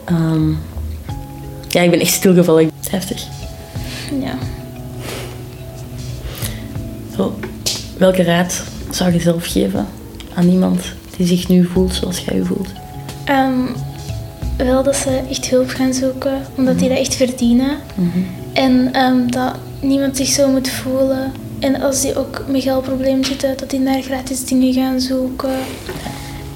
Ehm, 0.05 0.49
ja, 1.67 1.82
ik 1.82 1.89
ben 1.91 1.99
echt 1.99 2.13
stilgevallen. 2.13 2.71
Heftig. 2.89 3.27
Ja. 4.20 4.38
Zo, 7.15 7.39
welke 7.98 8.24
raad 8.24 8.63
zou 8.89 9.13
je 9.13 9.20
zelf 9.20 9.46
geven 9.46 9.88
aan 10.34 10.50
iemand 10.50 10.82
die 11.17 11.28
zich 11.28 11.48
nu 11.48 11.65
voelt 11.65 11.93
zoals 11.93 12.20
jij 12.20 12.36
je 12.36 12.46
voelt? 12.46 12.70
Ehm, 13.26 13.62
wel 14.58 14.84
dat 14.84 14.96
ze 14.96 15.22
echt 15.30 15.50
hulp 15.50 15.70
gaan 15.70 15.93
zoeken, 15.93 16.41
omdat 16.58 16.80
die 16.80 16.89
dat 16.89 16.98
echt 16.98 17.15
verdienen. 17.15 17.78
En 18.54 18.93
ehm, 18.93 19.28
dat 19.28 19.56
niemand 19.80 20.17
zich 20.17 20.28
zo 20.28 20.52
moet 20.52 20.70
voelen. 20.70 21.32
En 21.60 21.82
als 21.82 22.02
die 22.02 22.17
ook 22.17 22.43
met 22.48 22.62
geldproblemen 22.62 23.26
zitten, 23.26 23.58
dat 23.58 23.70
die 23.70 23.80
naar 23.80 24.02
gratis 24.02 24.46
dingen 24.46 24.74
gaan 24.74 25.00
zoeken. 25.00 25.60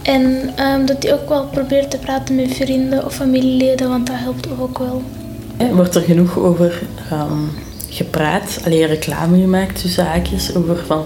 En 0.02 0.50
ehm, 0.56 0.86
dat 0.86 1.02
die 1.02 1.14
ook 1.14 1.30
wel 1.30 1.46
probeert 1.46 1.92
te 1.92 1.98
praten 1.98 2.36
met 2.36 2.54
vrienden 2.54 3.06
of 3.06 3.16
familieleden, 3.16 3.90
want 3.90 4.08
dat 4.08 4.16
helpt 4.20 4.48
ook 4.60 4.78
wel. 4.78 5.02
Wordt 5.74 5.96
er 5.96 6.02
genoeg 6.02 6.38
over 6.38 6.82
ehm, 7.12 7.44
gepraat, 7.90 8.60
alleen 8.66 8.88
reclame 8.88 9.40
gemaakt 9.40 9.82
tussen 9.82 10.06
haakjes, 10.06 10.56
over 10.56 10.78
van 10.86 11.04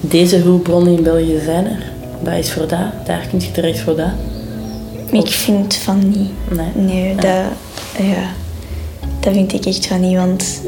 deze 0.00 0.36
hulpbronnen 0.36 0.96
in 0.96 1.02
België 1.02 1.40
zijn 1.44 1.66
er. 1.66 1.90
Dat 2.22 2.34
is 2.34 2.52
voor 2.52 2.66
dat, 2.66 3.06
daar 3.06 3.26
kun 3.30 3.40
je 3.40 3.50
terecht 3.50 3.80
voor 3.80 3.96
dat. 3.96 4.12
Ik 5.10 5.28
vind 5.28 5.74
van 5.74 6.08
niet. 6.08 6.30
Nee. 6.50 6.84
Nee, 6.84 7.14
dat, 7.14 7.44
ja, 7.98 8.30
dat 9.20 9.32
vind 9.32 9.52
ik 9.52 9.66
echt 9.66 9.86
van 9.86 10.00
niet. 10.00 10.16
Want 10.16 10.60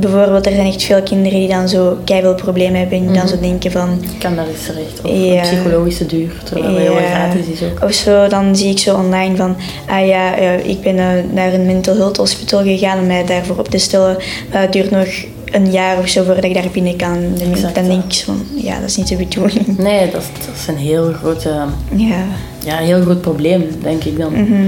bijvoorbeeld, 0.00 0.46
er 0.46 0.52
zijn 0.52 0.66
echt 0.66 0.82
veel 0.82 1.02
kinderen 1.02 1.38
die 1.38 1.48
dan 1.48 1.68
zo 1.68 1.96
veel 2.04 2.34
problemen 2.34 2.80
hebben 2.80 2.98
en 2.98 3.06
die 3.06 3.16
dan 3.18 3.28
zo 3.28 3.38
denken 3.40 3.70
van... 3.70 4.04
Kan 4.18 4.36
daar 4.36 4.46
eens 4.48 4.64
terecht. 4.66 5.00
Of 5.02 5.10
Ja. 5.34 5.40
psychologische 5.42 6.06
duur, 6.06 6.32
terwijl 6.44 6.72
dat 6.72 6.80
heel 6.82 6.92
Ja. 6.92 7.08
gratis 7.08 7.46
is 7.46 7.62
ook. 7.62 7.82
Of 7.84 7.92
zo, 7.92 8.28
dan 8.28 8.56
zie 8.56 8.70
ik 8.70 8.78
zo 8.78 8.94
online 8.96 9.36
van, 9.36 9.56
ah 9.88 10.06
ja, 10.06 10.36
eh, 10.36 10.66
ik 10.68 10.80
ben 10.80 10.98
eh, 10.98 11.06
naar 11.32 11.52
een 11.52 11.66
mental 11.66 11.96
health 11.96 12.16
hospital 12.16 12.62
gegaan 12.62 12.98
om 12.98 13.06
mij 13.06 13.24
daarvoor 13.26 13.58
op 13.58 13.68
te 13.68 13.78
stellen. 13.78 14.16
Maar 14.52 14.62
het 14.62 14.72
duurt 14.72 14.90
nog 14.90 15.06
een 15.44 15.70
jaar 15.70 15.98
of 15.98 16.08
zo 16.08 16.24
voordat 16.24 16.44
ik 16.44 16.54
daar 16.54 16.68
binnen 16.72 16.96
kan. 16.96 17.18
Dan, 17.38 17.52
Exact, 17.52 17.74
dan 17.74 17.84
ja. 17.84 17.90
denk 17.90 18.04
ik 18.04 18.12
zo 18.12 18.24
van, 18.24 18.42
ja, 18.62 18.80
dat 18.80 18.88
is 18.88 18.96
niet 18.96 19.08
de 19.08 19.16
bedoeling. 19.16 19.78
Nee, 19.78 20.10
dat 20.10 20.20
is, 20.22 20.46
dat 20.46 20.54
is 20.60 20.66
een 20.66 20.76
heel 20.76 21.12
groot, 21.12 21.44
eh, 21.44 21.62
Ja. 21.94 22.24
ja, 22.64 22.80
een 22.80 22.86
heel 22.86 23.00
groot 23.00 23.20
probleem, 23.20 23.64
denk 23.82 24.04
ik 24.04 24.18
dan. 24.18 24.32
Mhm. 24.32 24.66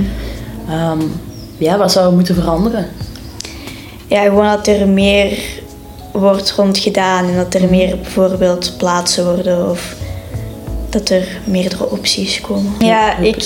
Ehm, 0.70 0.98
ja, 1.58 1.78
wat 1.78 1.92
zou 1.92 2.06
er 2.06 2.12
moeten 2.12 2.34
veranderen? 2.34 2.86
Ja, 4.10 4.22
gewoon 4.22 4.46
dat 4.46 4.66
er 4.66 4.88
meer 4.88 5.38
wordt 6.12 6.50
rond 6.50 6.78
gedaan 6.78 7.24
en 7.28 7.36
dat 7.36 7.54
er 7.54 7.68
meer 7.70 7.96
bijvoorbeeld 7.96 8.74
plaatsen 8.76 9.24
worden 9.24 9.70
of 9.70 9.94
dat 10.88 11.08
er 11.08 11.28
meerdere 11.44 11.90
opties 11.90 12.40
komen. 12.40 12.72
Ja, 12.78 13.18
ik, 13.18 13.44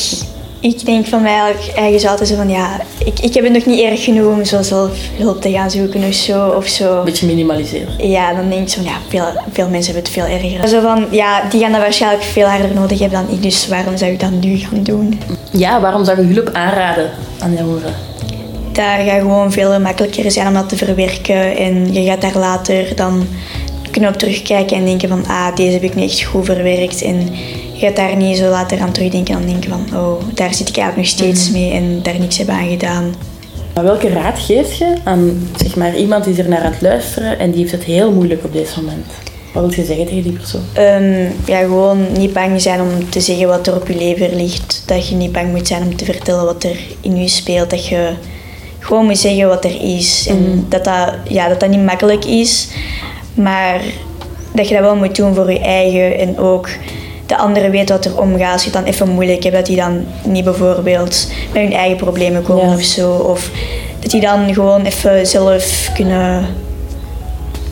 ik 0.61 0.85
denk 0.85 1.07
van 1.07 1.23
mij 1.23 1.39
eigenlijk 1.39 1.77
eigen 1.77 2.11
altijd 2.11 2.29
zo 2.29 2.35
van 2.35 2.49
ja, 2.49 2.81
ik, 3.05 3.19
ik 3.19 3.35
heb 3.35 3.45
het 3.45 3.53
nog 3.53 3.67
niet 3.67 3.81
erg 3.81 4.05
genoeg 4.05 4.33
om 4.33 4.45
zo 4.45 4.63
zelf 4.63 4.99
hulp 5.17 5.41
te 5.41 5.51
gaan 5.51 5.71
zoeken 5.71 6.05
of 6.05 6.15
zo. 6.15 6.49
Of 6.49 6.67
zo. 6.67 6.99
Een 6.99 7.05
beetje 7.05 7.27
minimaliseren. 7.27 8.09
Ja, 8.09 8.35
dan 8.35 8.49
denk 8.49 8.63
ik 8.63 8.69
zo 8.69 8.83
van 8.83 8.91
ja, 8.91 8.99
veel, 9.09 9.43
veel 9.53 9.69
mensen 9.69 9.95
hebben 9.95 10.13
het 10.13 10.23
veel 10.23 10.37
erger. 10.37 10.69
Zo 10.69 10.81
van 10.81 11.07
ja, 11.11 11.49
die 11.51 11.61
gaan 11.61 11.73
dat 11.73 11.81
waarschijnlijk 11.81 12.25
veel 12.25 12.47
harder 12.47 12.75
nodig 12.75 12.99
hebben 12.99 13.27
dan 13.27 13.37
ik, 13.37 13.43
dus 13.43 13.69
waarom 13.69 13.97
zou 13.97 14.11
ik 14.11 14.21
dat 14.21 14.31
nu 14.31 14.57
gaan 14.57 14.83
doen? 14.83 15.21
Ja, 15.51 15.81
waarom 15.81 16.05
zou 16.05 16.27
je 16.27 16.35
hulp 16.35 16.51
aanraden 16.53 17.11
aan 17.39 17.55
jongeren? 17.55 17.95
Dat 18.75 19.07
gaat 19.07 19.21
gewoon 19.21 19.53
veel 19.53 19.81
makkelijker 19.81 20.31
zijn 20.31 20.47
om 20.47 20.55
dat 20.55 20.69
te 20.69 20.77
verwerken. 20.77 21.57
En 21.57 21.93
je 21.93 22.05
gaat 22.05 22.21
daar 22.21 22.39
later 22.39 22.97
dan 22.97 23.27
kunnen 23.91 24.11
op 24.11 24.17
terugkijken 24.17 24.77
en 24.77 24.85
denken 24.85 25.09
van 25.09 25.27
ah, 25.27 25.57
deze 25.57 25.73
heb 25.73 25.83
ik 25.83 25.95
nu 25.95 26.03
echt 26.03 26.23
goed 26.23 26.45
verwerkt. 26.45 27.03
En 27.03 27.17
je 27.73 27.87
gaat 27.87 27.97
daar 27.97 28.17
niet 28.17 28.37
zo 28.37 28.49
later 28.49 28.81
aan 28.81 28.93
terugdenken 28.93 29.35
en 29.35 29.47
denken 29.47 29.71
van 29.71 29.99
oh, 29.99 30.23
daar 30.35 30.55
zit 30.55 30.69
ik 30.69 30.77
eigenlijk 30.77 30.97
nog 30.97 31.19
steeds 31.19 31.51
mee 31.51 31.73
en 31.73 32.03
daar 32.03 32.19
niks 32.19 32.39
heb 32.39 32.49
aan 32.49 32.69
gedaan. 32.69 33.15
Maar 33.75 33.85
welke 33.85 34.09
raad 34.09 34.39
geef 34.39 34.73
je 34.73 34.95
aan 35.05 35.49
zeg 35.57 35.77
maar, 35.77 35.97
iemand 35.97 36.25
die 36.25 36.43
er 36.43 36.49
naar 36.49 36.63
aan 36.63 36.73
het 36.73 36.83
luisteren 36.83 37.39
en 37.39 37.51
die 37.51 37.61
heeft 37.61 37.73
het 37.73 37.85
heel 37.85 38.13
moeilijk 38.13 38.45
op 38.45 38.53
dit 38.53 38.77
moment? 38.77 39.07
Wat 39.53 39.63
wil 39.63 39.75
je 39.75 39.85
zeggen 39.85 40.07
tegen 40.07 40.23
die 40.23 40.33
persoon? 40.33 40.63
Ehm, 40.73 41.31
ja, 41.47 41.59
gewoon 41.59 42.07
niet 42.13 42.33
bang 42.33 42.61
zijn 42.61 42.81
om 42.81 43.11
te 43.11 43.21
zeggen 43.21 43.49
wat 43.49 43.67
er 43.67 43.75
op 43.75 43.89
je 43.89 43.97
lever 43.97 44.35
ligt. 44.35 44.83
Dat 44.87 45.09
je 45.09 45.15
niet 45.15 45.33
bang 45.33 45.51
moet 45.51 45.67
zijn 45.67 45.83
om 45.83 45.97
te 45.97 46.05
vertellen 46.05 46.45
wat 46.45 46.65
er 46.65 46.77
in 47.01 47.17
je 47.17 47.29
speelt. 47.29 47.71
Dat 47.71 47.87
je 47.87 48.13
gewoon 48.85 49.05
moet 49.05 49.19
zeggen 49.19 49.49
wat 49.49 49.65
er 49.65 49.81
is. 49.97 50.27
En 50.29 50.67
dat, 50.69 50.85
dat, 50.85 51.13
ja, 51.29 51.49
dat 51.49 51.61
dat 51.61 51.69
niet 51.69 51.85
makkelijk 51.85 52.25
is. 52.25 52.69
Maar 53.35 53.81
dat 54.53 54.69
je 54.69 54.75
dat 54.75 54.83
wel 54.83 54.97
moet 54.97 55.17
doen 55.17 55.35
voor 55.35 55.53
je 55.53 55.59
eigen. 55.61 56.19
En 56.19 56.39
ook 56.39 56.69
de 57.27 57.37
anderen 57.37 57.71
weten 57.71 57.95
wat 57.97 58.05
er 58.05 58.21
omgaat. 58.21 58.53
Als 58.53 58.65
je 58.65 58.71
het 58.71 58.79
dan 58.79 58.93
even 58.93 59.09
moeilijk 59.09 59.43
hebt, 59.43 59.55
dat 59.57 59.67
die 59.67 59.77
dan 59.77 60.05
niet 60.25 60.45
bijvoorbeeld 60.45 61.29
met 61.53 61.63
hun 61.63 61.73
eigen 61.73 61.97
problemen 61.97 62.43
komen 62.43 62.69
Ja. 62.69 62.75
of 62.75 62.83
zo. 62.83 63.13
Of 63.13 63.51
dat 64.01 64.11
die 64.11 64.21
dan 64.21 64.55
gewoon 64.55 64.85
even 64.85 65.27
zelf 65.27 65.91
kunnen 65.95 66.47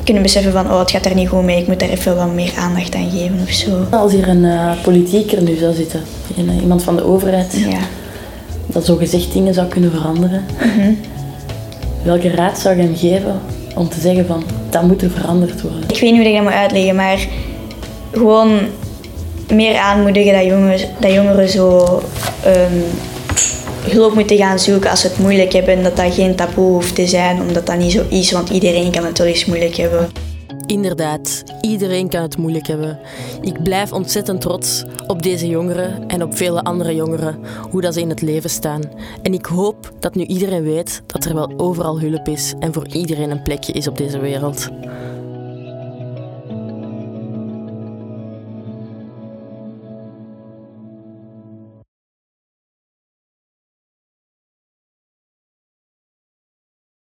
kunnen 0.05 0.22
beseffen 0.22 0.53
van, 0.53 0.70
oh, 0.72 0.79
het 0.79 0.90
gaat 0.90 1.05
er 1.05 1.14
niet 1.14 1.29
goed 1.29 1.42
mee, 1.42 1.61
ik 1.61 1.66
moet 1.66 1.81
daar 1.81 1.88
even 1.88 2.16
wat 2.16 2.33
meer 2.33 2.53
aandacht 2.59 2.94
aan 2.94 3.11
geven 3.11 3.40
of 3.42 3.51
zo. 3.51 3.96
Als 3.96 4.12
hier 4.12 4.29
een 4.29 4.44
uh, 4.44 4.72
politieker 4.83 5.42
nu 5.42 5.57
zou 5.57 5.75
zitten, 5.75 6.01
een, 6.37 6.61
iemand 6.61 6.83
van 6.83 6.96
de 6.96 7.05
overheid, 7.05 7.57
Ja. 7.68 7.79
Dat 8.66 8.85
zo 8.85 8.96
gezegd 8.96 9.33
dingen 9.33 9.55
zou 9.55 9.68
kunnen 9.68 9.90
veranderen, 9.90 10.44
welke 12.03 12.31
raad 12.31 12.59
zou 12.59 12.77
je 12.77 12.83
hem 12.83 12.96
geven 12.96 13.40
om 13.75 13.88
te 13.88 14.01
zeggen 14.01 14.27
van, 14.27 14.44
dat 14.70 14.83
moet 14.83 15.03
er 15.03 15.11
veranderd 15.11 15.62
worden? 15.62 15.83
Ik 15.83 16.01
weet 16.01 16.12
niet 16.12 16.20
hoe 16.20 16.29
ik 16.29 16.35
dat 16.35 16.42
moet 16.42 16.53
uitleggen, 16.53 16.94
maar 16.94 17.27
gewoon 18.12 18.59
meer 19.53 19.77
aanmoedigen 19.77 20.33
dat 20.33 20.44
jongeren, 20.44 20.88
dat 21.01 21.12
jongeren 21.12 21.48
zo 21.48 22.03
ehm, 22.44 22.79
hulp 23.90 24.14
moeten 24.14 24.37
gaan 24.37 24.59
zoeken 24.59 24.90
als 24.90 25.01
ze 25.01 25.07
het 25.07 25.18
moeilijk 25.18 25.53
hebben. 25.53 25.75
En 25.75 25.83
dat 25.83 25.96
dat 25.96 26.14
geen 26.14 26.35
taboe 26.35 26.72
hoeft 26.72 26.94
te 26.94 27.07
zijn, 27.07 27.40
omdat 27.40 27.66
dat 27.66 27.79
niet 27.79 27.92
zo 27.92 28.03
is, 28.09 28.33
want 28.33 28.51
iedereen 28.51 28.90
kan 28.90 29.05
het 29.05 29.18
wel 29.18 29.27
eens 29.27 29.44
moeilijk 29.44 29.77
hebben. 29.77 30.09
Inderdaad, 30.66 31.42
iedereen 31.61 32.09
kan 32.09 32.22
het 32.22 32.37
moeilijk 32.37 32.66
hebben. 32.66 32.98
Ik 33.40 33.62
blijf 33.62 33.92
ontzettend 33.92 34.40
trots 34.40 34.85
op 35.07 35.22
deze 35.22 35.48
jongeren 35.48 36.09
en 36.09 36.22
op 36.22 36.37
vele 36.37 36.62
andere 36.62 36.94
jongeren, 36.94 37.38
hoe 37.70 37.81
dat 37.81 37.94
ze 37.94 38.01
in 38.01 38.09
het 38.09 38.22
leven 38.22 38.51
staan. 38.51 38.83
En 39.22 39.35
ik 39.35 39.46
hoop 39.46 39.92
dat 39.98 40.14
nu 40.14 40.25
iedereen 40.25 40.62
weet 40.62 41.03
dat 41.07 41.25
er 41.25 41.35
wel 41.35 41.53
overal 41.57 42.01
hulp 42.01 42.29
is 42.29 42.55
en 42.59 42.72
voor 42.72 42.87
iedereen 42.87 43.31
een 43.31 43.42
plekje 43.42 43.72
is 43.72 43.88
op 43.88 43.96
deze 43.96 44.18
wereld. 44.18 44.68